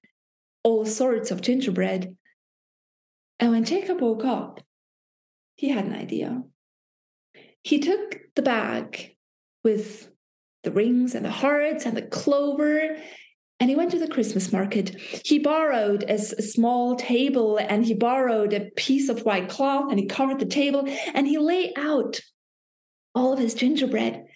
all 0.64 0.85
sorts 0.85 1.31
of 1.31 1.43
gingerbread. 1.43 2.17
And 3.38 3.53
when 3.53 3.64
Jacob 3.64 4.01
woke 4.01 4.25
up, 4.25 4.61
he 5.55 5.69
had 5.69 5.85
an 5.85 5.95
idea. 5.95 6.43
He 7.62 7.79
took 7.79 8.19
the 8.35 8.43
bag 8.43 9.17
with 9.62 10.11
the 10.64 10.73
rings 10.73 11.14
and 11.14 11.25
the 11.25 11.31
hearts 11.31 11.87
and 11.87 11.97
the 11.97 12.03
clover 12.03 12.97
and 13.61 13.69
he 13.69 13.77
went 13.77 13.91
to 13.91 13.99
the 13.99 14.09
Christmas 14.09 14.53
market. 14.53 14.95
He 15.25 15.41
borrowed 15.41 16.05
a, 16.05 16.14
a, 16.14 16.19
small 16.43 16.95
table 16.95 17.59
and 17.59 17.85
he 17.85 17.95
borrowed 17.95 18.53
a 18.53 18.71
piece 18.77 19.09
of 19.09 19.25
white 19.25 19.49
cloth 19.49 19.91
and 19.91 19.99
he 19.99 20.07
covered 20.07 20.38
the 20.38 20.47
table 20.47 20.85
and 21.12 21.27
he 21.27 21.38
laid 21.38 21.73
out 21.77 22.21
all 23.17 23.33
of 23.33 23.41
his 23.41 23.55
gingerbread. 23.55 24.28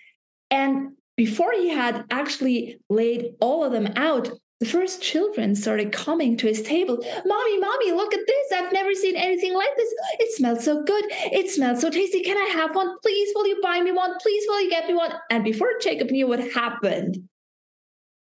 And 0.53 0.93
before 1.17 1.53
he 1.53 1.71
had 1.71 2.05
actually 2.11 2.79
laid 2.91 3.35
all 3.41 3.65
of 3.65 3.73
them 3.73 3.89
out, 3.97 4.29
the 4.61 4.67
first 4.67 5.03
children 5.03 5.57
started 5.57 5.91
coming 5.91 6.37
to 6.37 6.47
his 6.47 6.63
table. 6.63 6.99
Mommy, 7.27 7.59
mommy, 7.59 7.91
look 7.91 8.15
at 8.15 8.21
this. 8.25 8.53
I've 8.53 8.73
never 8.73 8.95
seen 8.95 9.17
anything 9.17 9.55
like 9.55 9.75
this. 9.77 9.93
It 10.21 10.37
smells 10.37 10.65
so 10.65 10.85
good. 10.85 11.05
It 11.09 11.51
smells 11.51 11.81
so 11.81 11.91
tasty. 11.91 12.23
Can 12.23 12.37
I 12.37 12.49
have 12.51 12.77
one? 12.77 12.97
Please, 13.03 13.33
will 13.35 13.49
you 13.49 13.61
buy 13.61 13.81
me 13.81 13.91
one? 13.91 14.13
Please, 14.23 14.45
will 14.47 14.61
you 14.61 14.71
get 14.71 14.87
me 14.87 14.95
one? 14.95 15.13
And 15.31 15.43
before 15.43 15.71
Jacob 15.81 16.11
knew 16.11 16.29
what 16.29 16.53
happened, 16.53 17.29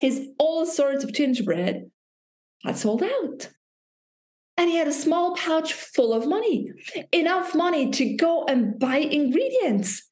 his 0.00 0.28
all 0.38 0.64
sorts 0.64 1.04
of 1.04 1.12
gingerbread 1.12 1.90
had 2.64 2.78
sold 2.78 3.02
out. 3.02 3.50
And 4.56 4.70
he 4.70 4.76
had 4.76 4.88
a 4.88 4.92
small 4.92 5.34
pouch 5.34 5.72
full 5.72 6.14
of 6.14 6.26
money, 6.26 6.70
enough 7.10 7.54
money 7.54 7.90
to 7.90 8.14
go 8.14 8.44
and 8.44 8.78
buy 8.78 8.98
ingredients. 8.98 10.08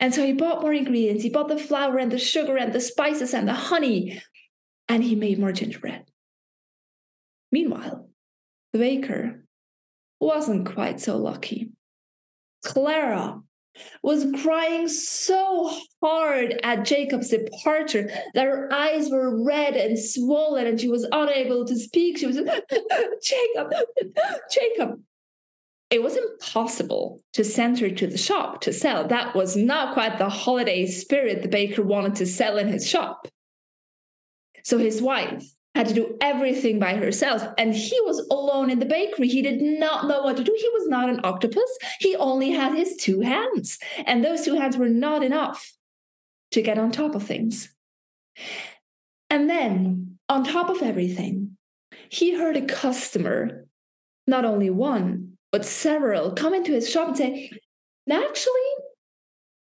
And 0.00 0.14
so 0.14 0.24
he 0.24 0.32
bought 0.32 0.62
more 0.62 0.72
ingredients. 0.72 1.22
He 1.22 1.28
bought 1.28 1.48
the 1.48 1.58
flour 1.58 1.98
and 1.98 2.10
the 2.10 2.18
sugar 2.18 2.56
and 2.56 2.72
the 2.72 2.80
spices 2.80 3.34
and 3.34 3.46
the 3.46 3.54
honey 3.54 4.20
and 4.88 5.04
he 5.04 5.14
made 5.14 5.38
more 5.38 5.52
gingerbread. 5.52 6.04
Meanwhile, 7.52 8.08
the 8.72 8.78
baker 8.78 9.44
wasn't 10.18 10.66
quite 10.66 11.00
so 11.00 11.16
lucky. 11.16 11.70
Clara 12.64 13.40
was 14.02 14.26
crying 14.42 14.88
so 14.88 15.72
hard 16.02 16.58
at 16.64 16.84
Jacob's 16.84 17.28
departure 17.28 18.10
that 18.34 18.46
her 18.46 18.72
eyes 18.72 19.10
were 19.10 19.44
red 19.44 19.76
and 19.76 19.98
swollen 19.98 20.66
and 20.66 20.80
she 20.80 20.88
was 20.88 21.06
unable 21.12 21.64
to 21.64 21.78
speak. 21.78 22.18
She 22.18 22.26
was, 22.26 22.36
Jacob, 23.22 23.72
Jacob. 24.50 25.00
It 25.90 26.02
was 26.02 26.16
impossible 26.16 27.20
to 27.32 27.44
send 27.44 27.80
her 27.80 27.90
to 27.90 28.06
the 28.06 28.18
shop 28.18 28.60
to 28.62 28.72
sell. 28.72 29.06
That 29.08 29.34
was 29.34 29.56
not 29.56 29.94
quite 29.94 30.18
the 30.18 30.28
holiday 30.28 30.86
spirit 30.86 31.42
the 31.42 31.48
baker 31.48 31.82
wanted 31.82 32.14
to 32.16 32.26
sell 32.26 32.58
in 32.58 32.68
his 32.68 32.88
shop. 32.88 33.26
So 34.62 34.78
his 34.78 35.02
wife 35.02 35.44
had 35.74 35.88
to 35.88 35.94
do 35.94 36.16
everything 36.20 36.78
by 36.78 36.94
herself. 36.94 37.42
And 37.58 37.74
he 37.74 37.98
was 38.02 38.18
alone 38.30 38.70
in 38.70 38.78
the 38.78 38.86
bakery. 38.86 39.28
He 39.28 39.42
did 39.42 39.60
not 39.60 40.06
know 40.06 40.22
what 40.22 40.36
to 40.36 40.44
do. 40.44 40.54
He 40.56 40.68
was 40.68 40.88
not 40.88 41.08
an 41.08 41.20
octopus. 41.24 41.78
He 42.00 42.16
only 42.16 42.50
had 42.50 42.74
his 42.74 42.96
two 42.96 43.20
hands. 43.20 43.78
And 44.04 44.24
those 44.24 44.44
two 44.44 44.54
hands 44.54 44.76
were 44.76 44.88
not 44.88 45.22
enough 45.22 45.72
to 46.52 46.62
get 46.62 46.78
on 46.78 46.90
top 46.90 47.14
of 47.14 47.22
things. 47.22 47.74
And 49.28 49.48
then, 49.48 50.18
on 50.28 50.42
top 50.44 50.70
of 50.70 50.82
everything, 50.82 51.56
he 52.08 52.36
heard 52.36 52.56
a 52.56 52.66
customer, 52.66 53.66
not 54.26 54.44
only 54.44 54.70
one, 54.70 55.29
but 55.52 55.64
several, 55.64 56.32
come 56.32 56.54
into 56.54 56.72
his 56.72 56.88
shop 56.88 57.08
and 57.08 57.16
say, 57.16 57.50
Actually, 58.10 58.70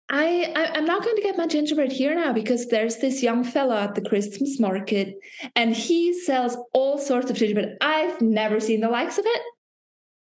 I, 0.09 0.53
I 0.55 0.79
am 0.79 0.85
not 0.85 1.03
going 1.03 1.17
to 1.17 1.23
get 1.23 1.39
my 1.39 1.47
gingerbread 1.47 1.93
here 1.93 2.15
now 2.15 2.33
because 2.33 2.67
there's 2.67 2.99
this 2.99 3.23
young 3.23 3.43
fellow 3.43 3.77
at 3.77 3.95
the 3.95 4.03
Christmas 4.03 4.61
market 4.61 5.15
and 5.57 5.75
he 5.75 6.13
sells 6.13 6.57
all 6.73 6.99
sorts 6.99 7.31
of 7.31 7.37
gingerbread. 7.37 7.77
I've 7.81 8.21
never 8.21 8.61
seen 8.61 8.81
the 8.81 8.89
likes 8.89 9.19
of 9.19 9.25
it. 9.27 9.43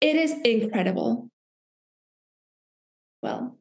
It 0.02 0.16
is 0.16 0.34
incredible. 0.44 1.30
Well, 3.22 3.58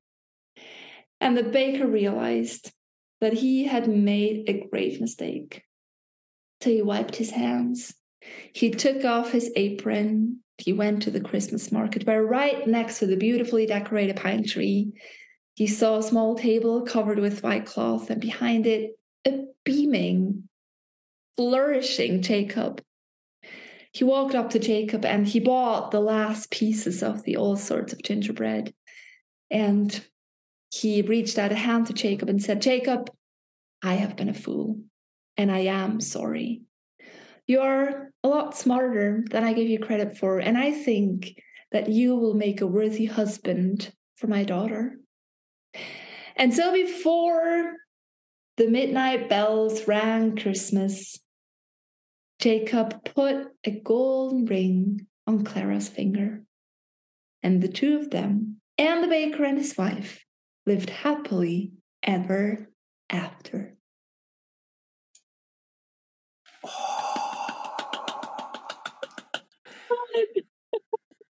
and 1.20 1.37
the 1.37 1.42
baker 1.42 1.87
realized 1.87 2.72
that 3.20 3.33
he 3.33 3.64
had 3.64 3.88
made 3.88 4.49
a 4.49 4.66
grave 4.70 5.01
mistake. 5.01 5.62
So 6.62 6.70
he 6.70 6.83
wiped 6.83 7.16
his 7.16 7.31
hands. 7.31 7.94
He 8.52 8.70
took 8.70 9.04
off 9.04 9.32
his 9.32 9.50
apron. 9.56 10.40
He 10.58 10.72
went 10.72 11.02
to 11.02 11.10
the 11.10 11.20
Christmas 11.20 11.70
market 11.70 12.06
where, 12.06 12.24
right 12.24 12.66
next 12.66 12.98
to 13.00 13.06
the 13.06 13.16
beautifully 13.16 13.66
decorated 13.66 14.16
pine 14.16 14.44
tree, 14.44 14.92
he 15.54 15.66
saw 15.66 15.98
a 15.98 16.02
small 16.02 16.34
table 16.34 16.82
covered 16.82 17.18
with 17.18 17.42
white 17.42 17.66
cloth, 17.66 18.10
and 18.10 18.20
behind 18.20 18.66
it, 18.66 18.98
a 19.26 19.44
beaming, 19.64 20.48
flourishing 21.36 22.22
Jacob. 22.22 22.82
He 23.92 24.04
walked 24.04 24.34
up 24.34 24.50
to 24.50 24.58
Jacob 24.58 25.06
and 25.06 25.26
he 25.26 25.40
bought 25.40 25.90
the 25.90 26.00
last 26.00 26.50
pieces 26.50 27.02
of 27.02 27.22
the 27.22 27.38
all 27.38 27.56
sorts 27.56 27.94
of 27.94 28.02
gingerbread. 28.02 28.74
And 29.50 30.04
he 30.70 31.00
reached 31.00 31.38
out 31.38 31.52
a 31.52 31.54
hand 31.54 31.86
to 31.86 31.94
Jacob 31.94 32.28
and 32.28 32.42
said, 32.42 32.60
Jacob, 32.60 33.10
I 33.82 33.94
have 33.94 34.14
been 34.14 34.28
a 34.28 34.34
fool, 34.34 34.80
and 35.38 35.50
I 35.50 35.60
am 35.60 36.00
sorry. 36.00 36.65
You're 37.46 38.11
a 38.24 38.28
lot 38.28 38.56
smarter 38.56 39.24
than 39.30 39.44
I 39.44 39.52
give 39.52 39.68
you 39.68 39.78
credit 39.78 40.18
for, 40.18 40.38
and 40.38 40.59
I 40.59 40.72
think 40.72 41.40
that 41.72 41.88
you 41.88 42.16
will 42.16 42.35
make 42.35 42.61
a 42.61 42.66
worthy 42.66 43.06
husband 43.06 43.92
for 44.16 44.26
my 44.26 44.44
daughter. 44.44 44.98
And 46.37 46.52
so 46.52 46.72
before 46.72 47.74
the 48.56 48.68
midnight 48.68 49.28
bells 49.28 49.87
rang 49.87 50.37
Christmas, 50.37 51.18
Jacob 52.40 53.04
put 53.04 53.48
a 53.64 53.70
golden 53.70 54.44
ring 54.44 55.06
on 55.26 55.44
Clara's 55.44 55.88
finger. 55.88 56.42
And 57.42 57.62
the 57.62 57.68
two 57.68 57.98
of 57.98 58.11
them, 58.11 58.61
and 58.76 59.02
the 59.02 59.09
baker 59.09 59.44
and 59.44 59.59
his 59.59 59.76
wife, 59.76 60.24
lived 60.66 60.90
happily 60.90 61.72
ever 62.02 62.70
after. 63.09 63.75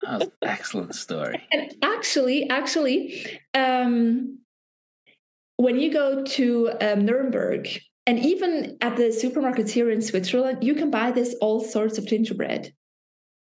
That 0.08 0.20
was 0.20 0.28
an 0.42 0.50
excellent 0.50 0.96
story. 0.96 1.44
And 1.52 1.76
actually, 1.82 2.50
actually, 2.50 3.40
um, 3.54 4.40
when 5.58 5.80
you 5.80 5.92
go 5.92 6.24
to 6.24 6.72
um, 6.80 7.06
Nuremberg, 7.06 7.68
and 8.06 8.20
even 8.20 8.78
at 8.80 8.96
the 8.96 9.10
supermarkets 9.10 9.70
here 9.70 9.92
in 9.92 10.02
Switzerland, 10.02 10.64
you 10.64 10.76
can 10.76 10.90
buy 10.90 11.12
this 11.12 11.36
all 11.42 11.60
sorts 11.60 11.98
of 11.98 12.06
gingerbread. 12.06 12.74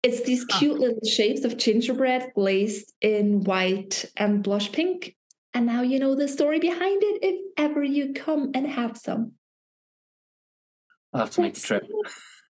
It's 0.04 0.20
these 0.20 0.44
cute 0.44 0.78
little 0.78 1.08
shapes 1.08 1.44
of 1.44 1.56
gingerbread 1.56 2.32
glazed 2.34 2.92
in 3.00 3.42
white 3.42 4.04
and 4.16 4.42
blush 4.42 4.70
pink. 4.70 5.16
And 5.54 5.66
now 5.66 5.82
you 5.82 5.98
know 5.98 6.14
the 6.14 6.28
story 6.28 6.60
behind 6.60 7.02
it 7.02 7.18
if 7.22 7.40
ever 7.56 7.82
you 7.82 8.12
come 8.12 8.52
and 8.54 8.66
have 8.66 8.96
some. 8.96 9.32
I'll 11.12 11.22
have 11.22 11.30
to 11.30 11.40
make 11.40 11.54
the 11.54 11.60
trip. 11.60 11.84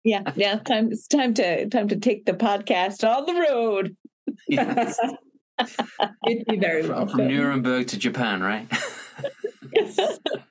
Yeah, 0.03 0.23
yeah. 0.35 0.59
Time 0.59 0.91
it's 0.91 1.07
time 1.07 1.33
to 1.35 1.67
time 1.69 1.88
to 1.89 1.97
take 1.97 2.25
the 2.25 2.33
podcast 2.33 3.07
on 3.07 3.25
the 3.25 3.41
road. 3.49 3.95
Yes. 4.47 4.97
You'd 6.25 6.45
be 6.45 6.57
very 6.57 6.83
From, 6.83 6.95
welcome. 6.95 7.17
from 7.17 7.27
Nuremberg 7.27 7.88
to 7.88 7.97
Japan, 7.97 8.41
right? 8.41 8.67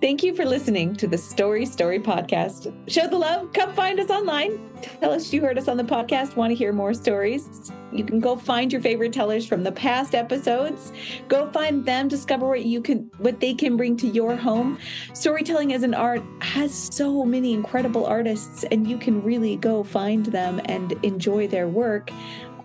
Thank 0.00 0.22
you 0.22 0.34
for 0.34 0.46
listening 0.46 0.96
to 0.96 1.06
the 1.06 1.18
Story 1.18 1.66
Story 1.66 2.00
podcast. 2.00 2.72
Show 2.90 3.06
the 3.06 3.18
love. 3.18 3.52
Come 3.52 3.74
find 3.74 4.00
us 4.00 4.08
online. 4.08 4.58
Tell 4.98 5.12
us 5.12 5.30
you 5.30 5.42
heard 5.42 5.58
us 5.58 5.68
on 5.68 5.76
the 5.76 5.84
podcast. 5.84 6.36
Want 6.36 6.50
to 6.52 6.54
hear 6.54 6.72
more 6.72 6.94
stories? 6.94 7.70
You 7.92 8.04
can 8.04 8.18
go 8.18 8.34
find 8.34 8.72
your 8.72 8.80
favorite 8.80 9.12
tellers 9.12 9.46
from 9.46 9.62
the 9.62 9.72
past 9.72 10.14
episodes. 10.14 10.90
Go 11.28 11.50
find 11.50 11.84
them. 11.84 12.08
Discover 12.08 12.48
what 12.48 12.64
you 12.64 12.80
can, 12.80 13.10
what 13.18 13.40
they 13.40 13.52
can 13.52 13.76
bring 13.76 13.94
to 13.98 14.06
your 14.06 14.36
home. 14.36 14.78
Storytelling 15.12 15.74
as 15.74 15.82
an 15.82 15.92
art 15.92 16.22
has 16.40 16.72
so 16.72 17.22
many 17.22 17.52
incredible 17.52 18.06
artists, 18.06 18.64
and 18.70 18.88
you 18.88 18.96
can 18.96 19.22
really 19.22 19.56
go 19.56 19.84
find 19.84 20.24
them 20.24 20.62
and 20.64 20.92
enjoy 21.02 21.46
their 21.46 21.68
work 21.68 22.10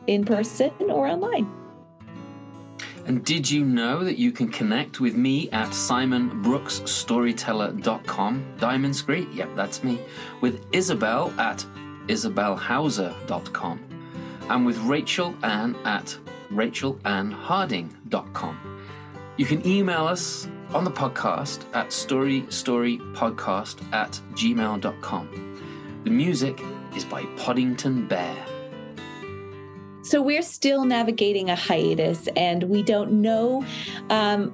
in 0.08 0.24
person 0.24 0.72
or 0.88 1.06
online. 1.06 1.52
And 3.06 3.24
did 3.24 3.50
you 3.50 3.64
know 3.64 4.04
that 4.04 4.18
you 4.18 4.32
can 4.32 4.50
connect 4.50 5.00
with 5.00 5.16
me 5.16 5.50
at 5.52 5.70
simonbrooksstoryteller.com? 5.70 8.46
Diamond 8.60 8.96
Scree, 8.96 9.28
yep, 9.32 9.50
that's 9.56 9.84
me. 9.84 10.00
With 10.42 10.66
Isabelle 10.72 11.32
at 11.40 11.64
isabelhauser.com. 12.08 13.80
And 14.50 14.66
with 14.66 14.80
Rachel 14.80 15.36
Ann 15.44 15.76
at 15.86 16.18
rachelannharding.com. 16.52 18.82
You 19.38 19.46
can 19.46 19.68
email 19.68 20.08
us 20.08 20.48
on 20.74 20.84
the 20.84 20.92
podcast 20.92 21.64
at 21.74 21.90
storystorypodcast 21.90 23.94
at 23.94 24.20
gmail.com. 24.34 25.62
The 26.04 26.10
music 26.10 26.60
is 26.96 27.06
by 27.06 27.24
Podington 27.38 28.08
Bear. 28.08 28.55
So 30.06 30.22
we're 30.22 30.44
still 30.44 30.86
navigating 30.86 31.50
a 31.50 31.56
hiatus, 31.56 32.28
and 32.36 32.66
we 32.66 32.84
don't 32.84 33.24
know. 33.24 33.66
Um, 34.12 34.54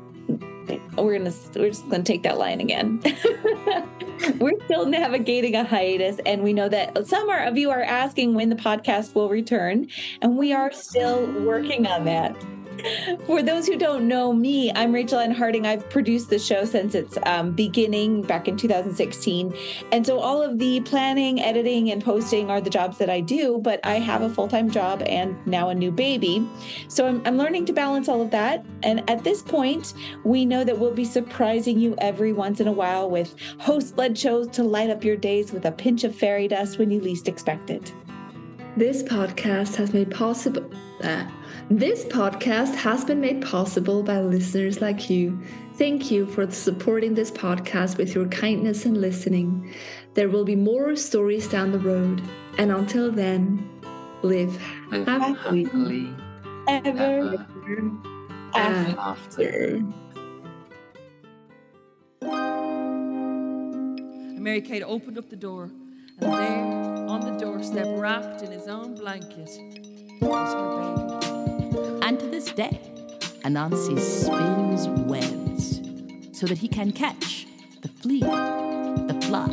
we're 0.95 1.17
gonna 1.17 1.33
we're 1.55 1.67
just 1.67 1.89
gonna 1.89 2.03
take 2.03 2.23
that 2.23 2.37
line 2.37 2.61
again. 2.61 3.01
we're 4.39 4.57
still 4.63 4.85
navigating 4.85 5.55
a 5.55 5.65
hiatus, 5.65 6.19
and 6.25 6.41
we 6.41 6.53
know 6.53 6.69
that 6.69 7.05
some 7.05 7.29
of 7.29 7.57
you 7.57 7.69
are 7.69 7.83
asking 7.83 8.33
when 8.33 8.47
the 8.47 8.55
podcast 8.55 9.13
will 9.13 9.27
return, 9.27 9.89
and 10.21 10.37
we 10.37 10.53
are 10.53 10.71
still 10.71 11.25
working 11.41 11.85
on 11.85 12.05
that. 12.05 12.33
For 13.25 13.41
those 13.41 13.67
who 13.67 13.77
don't 13.77 14.07
know 14.07 14.33
me, 14.33 14.71
I'm 14.73 14.93
Rachel 14.93 15.19
Ann 15.19 15.31
Harding. 15.31 15.65
I've 15.65 15.89
produced 15.89 16.29
the 16.29 16.39
show 16.39 16.65
since 16.65 16.95
its 16.95 17.17
um, 17.23 17.51
beginning 17.51 18.23
back 18.23 18.47
in 18.47 18.57
2016. 18.57 19.55
And 19.91 20.05
so 20.05 20.19
all 20.19 20.41
of 20.41 20.59
the 20.59 20.81
planning, 20.81 21.41
editing, 21.41 21.91
and 21.91 22.03
posting 22.03 22.49
are 22.49 22.61
the 22.61 22.69
jobs 22.69 22.97
that 22.97 23.09
I 23.09 23.19
do, 23.19 23.59
but 23.61 23.79
I 23.85 23.95
have 23.95 24.21
a 24.21 24.29
full 24.29 24.47
time 24.47 24.69
job 24.69 25.03
and 25.05 25.35
now 25.45 25.69
a 25.69 25.75
new 25.75 25.91
baby. 25.91 26.47
So 26.87 27.07
I'm, 27.07 27.21
I'm 27.25 27.37
learning 27.37 27.65
to 27.65 27.73
balance 27.73 28.07
all 28.07 28.21
of 28.21 28.31
that. 28.31 28.65
And 28.83 29.07
at 29.09 29.23
this 29.23 29.41
point, 29.41 29.93
we 30.23 30.45
know 30.45 30.63
that 30.63 30.77
we'll 30.77 30.91
be 30.91 31.05
surprising 31.05 31.79
you 31.79 31.95
every 31.99 32.33
once 32.33 32.59
in 32.59 32.67
a 32.67 32.71
while 32.71 33.09
with 33.09 33.35
host 33.59 33.97
led 33.97 34.17
shows 34.17 34.47
to 34.49 34.63
light 34.63 34.89
up 34.89 35.03
your 35.03 35.17
days 35.17 35.51
with 35.51 35.65
a 35.65 35.71
pinch 35.71 36.03
of 36.03 36.15
fairy 36.15 36.47
dust 36.47 36.77
when 36.79 36.91
you 36.91 36.99
least 36.99 37.27
expect 37.27 37.69
it. 37.69 37.93
This 38.77 39.03
podcast 39.03 39.75
has 39.75 39.93
made 39.93 40.09
possible. 40.09 40.69
Uh, 41.03 41.25
this 41.69 42.05
podcast 42.05 42.75
has 42.75 43.03
been 43.05 43.21
made 43.21 43.41
possible 43.41 44.03
by 44.03 44.19
listeners 44.19 44.81
like 44.81 45.09
you. 45.09 45.39
Thank 45.75 46.11
you 46.11 46.25
for 46.27 46.49
supporting 46.51 47.15
this 47.15 47.31
podcast 47.31 47.97
with 47.97 48.13
your 48.13 48.27
kindness 48.27 48.85
and 48.85 48.99
listening. 48.99 49.73
There 50.13 50.29
will 50.29 50.45
be 50.45 50.55
more 50.55 50.95
stories 50.95 51.47
down 51.47 51.71
the 51.71 51.79
road. 51.79 52.21
And 52.57 52.71
until 52.71 53.11
then, 53.11 53.67
live 54.21 54.61
Live 54.91 55.07
happily 55.07 55.63
happily 55.63 56.13
Ever 56.67 57.47
ever 58.53 58.55
after. 58.55 58.99
after. 58.99 59.81
And 62.21 64.39
Mary 64.39 64.61
Kate 64.61 64.83
opened 64.83 65.17
up 65.17 65.29
the 65.29 65.35
door, 65.35 65.71
and 66.19 66.33
there, 66.33 66.63
on 67.07 67.21
the 67.21 67.31
doorstep, 67.43 67.87
wrapped 67.89 68.41
in 68.43 68.51
his 68.51 68.67
own 68.67 68.93
blanket, 68.95 69.37
was 69.47 69.57
her 69.57 69.69
baby. 69.71 69.90
And 70.21 72.19
to 72.19 72.27
this 72.27 72.51
day, 72.51 72.79
Anansi 73.43 73.99
spins 73.99 74.87
webs 75.09 75.81
so 76.37 76.45
that 76.47 76.57
he 76.59 76.67
can 76.67 76.91
catch 76.91 77.47
the 77.81 77.87
flea, 77.87 78.19
the 78.21 79.19
fly, 79.27 79.49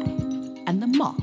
and 0.67 0.83
the 0.83 0.87
moth 0.87 1.23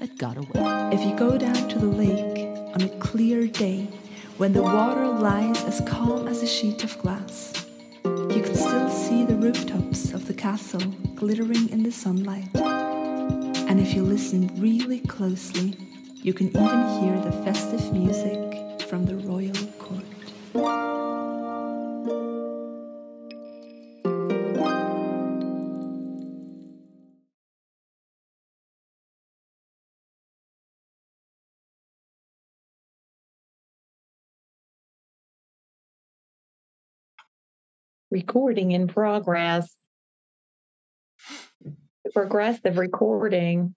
that 0.00 0.16
got 0.18 0.36
away. 0.36 0.90
If 0.92 1.00
you 1.04 1.14
go 1.16 1.36
down 1.36 1.68
to 1.68 1.78
the 1.78 1.86
lake 1.86 2.46
on 2.74 2.82
a 2.82 2.88
clear 3.00 3.46
day 3.46 3.88
when 4.36 4.52
the 4.52 4.62
water 4.62 5.08
lies 5.08 5.62
as 5.64 5.80
calm 5.86 6.28
as 6.28 6.42
a 6.42 6.46
sheet 6.46 6.84
of 6.84 6.96
glass, 6.98 7.66
you 8.04 8.42
can 8.42 8.54
still 8.54 8.90
see 8.90 9.24
the 9.24 9.36
rooftops 9.36 10.12
of 10.12 10.26
the 10.26 10.34
castle 10.34 10.80
glittering 11.14 11.68
in 11.70 11.82
the 11.82 11.92
sunlight. 11.92 12.48
And 12.54 13.80
if 13.80 13.94
you 13.94 14.02
listen 14.02 14.50
really 14.60 15.00
closely, 15.00 15.76
you 16.24 16.32
can 16.32 16.48
even 16.48 17.02
hear 17.02 17.20
the 17.20 17.32
festive 17.44 17.92
music 17.92 18.80
from 18.88 19.04
the 19.04 19.14
royal 19.16 19.52
court. 19.78 20.00
Recording 38.10 38.70
in 38.70 38.88
progress. 38.88 39.76
Progressive 42.14 42.78
recording. 42.78 43.74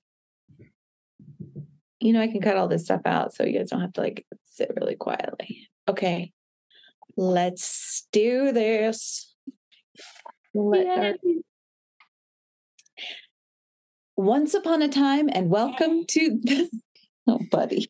You 2.07 2.13
know, 2.13 2.21
I 2.21 2.27
can 2.27 2.39
cut 2.39 2.55
all 2.55 2.69
this 2.69 2.85
stuff 2.85 3.01
out 3.03 3.33
so 3.33 3.43
you 3.43 3.59
guys 3.59 3.69
don't 3.69 3.81
have 3.81 3.91
to 3.91 3.99
like 3.99 4.25
sit 4.49 4.71
really 4.79 4.95
quietly. 4.95 5.67
Okay. 5.89 6.31
Let's 7.17 8.07
do 8.13 8.53
this. 8.53 9.35
Let 10.53 11.17
Once 14.15 14.53
upon 14.53 14.83
a 14.83 14.87
time, 14.87 15.27
and 15.33 15.49
welcome 15.49 16.05
to 16.05 16.39
this. 16.41 16.69
Oh, 17.27 17.41
buddy. 17.51 17.89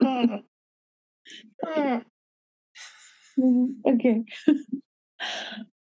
Mm. 0.00 0.42
Mm. 1.66 2.04
Mm, 3.36 3.74
okay. 3.84 4.22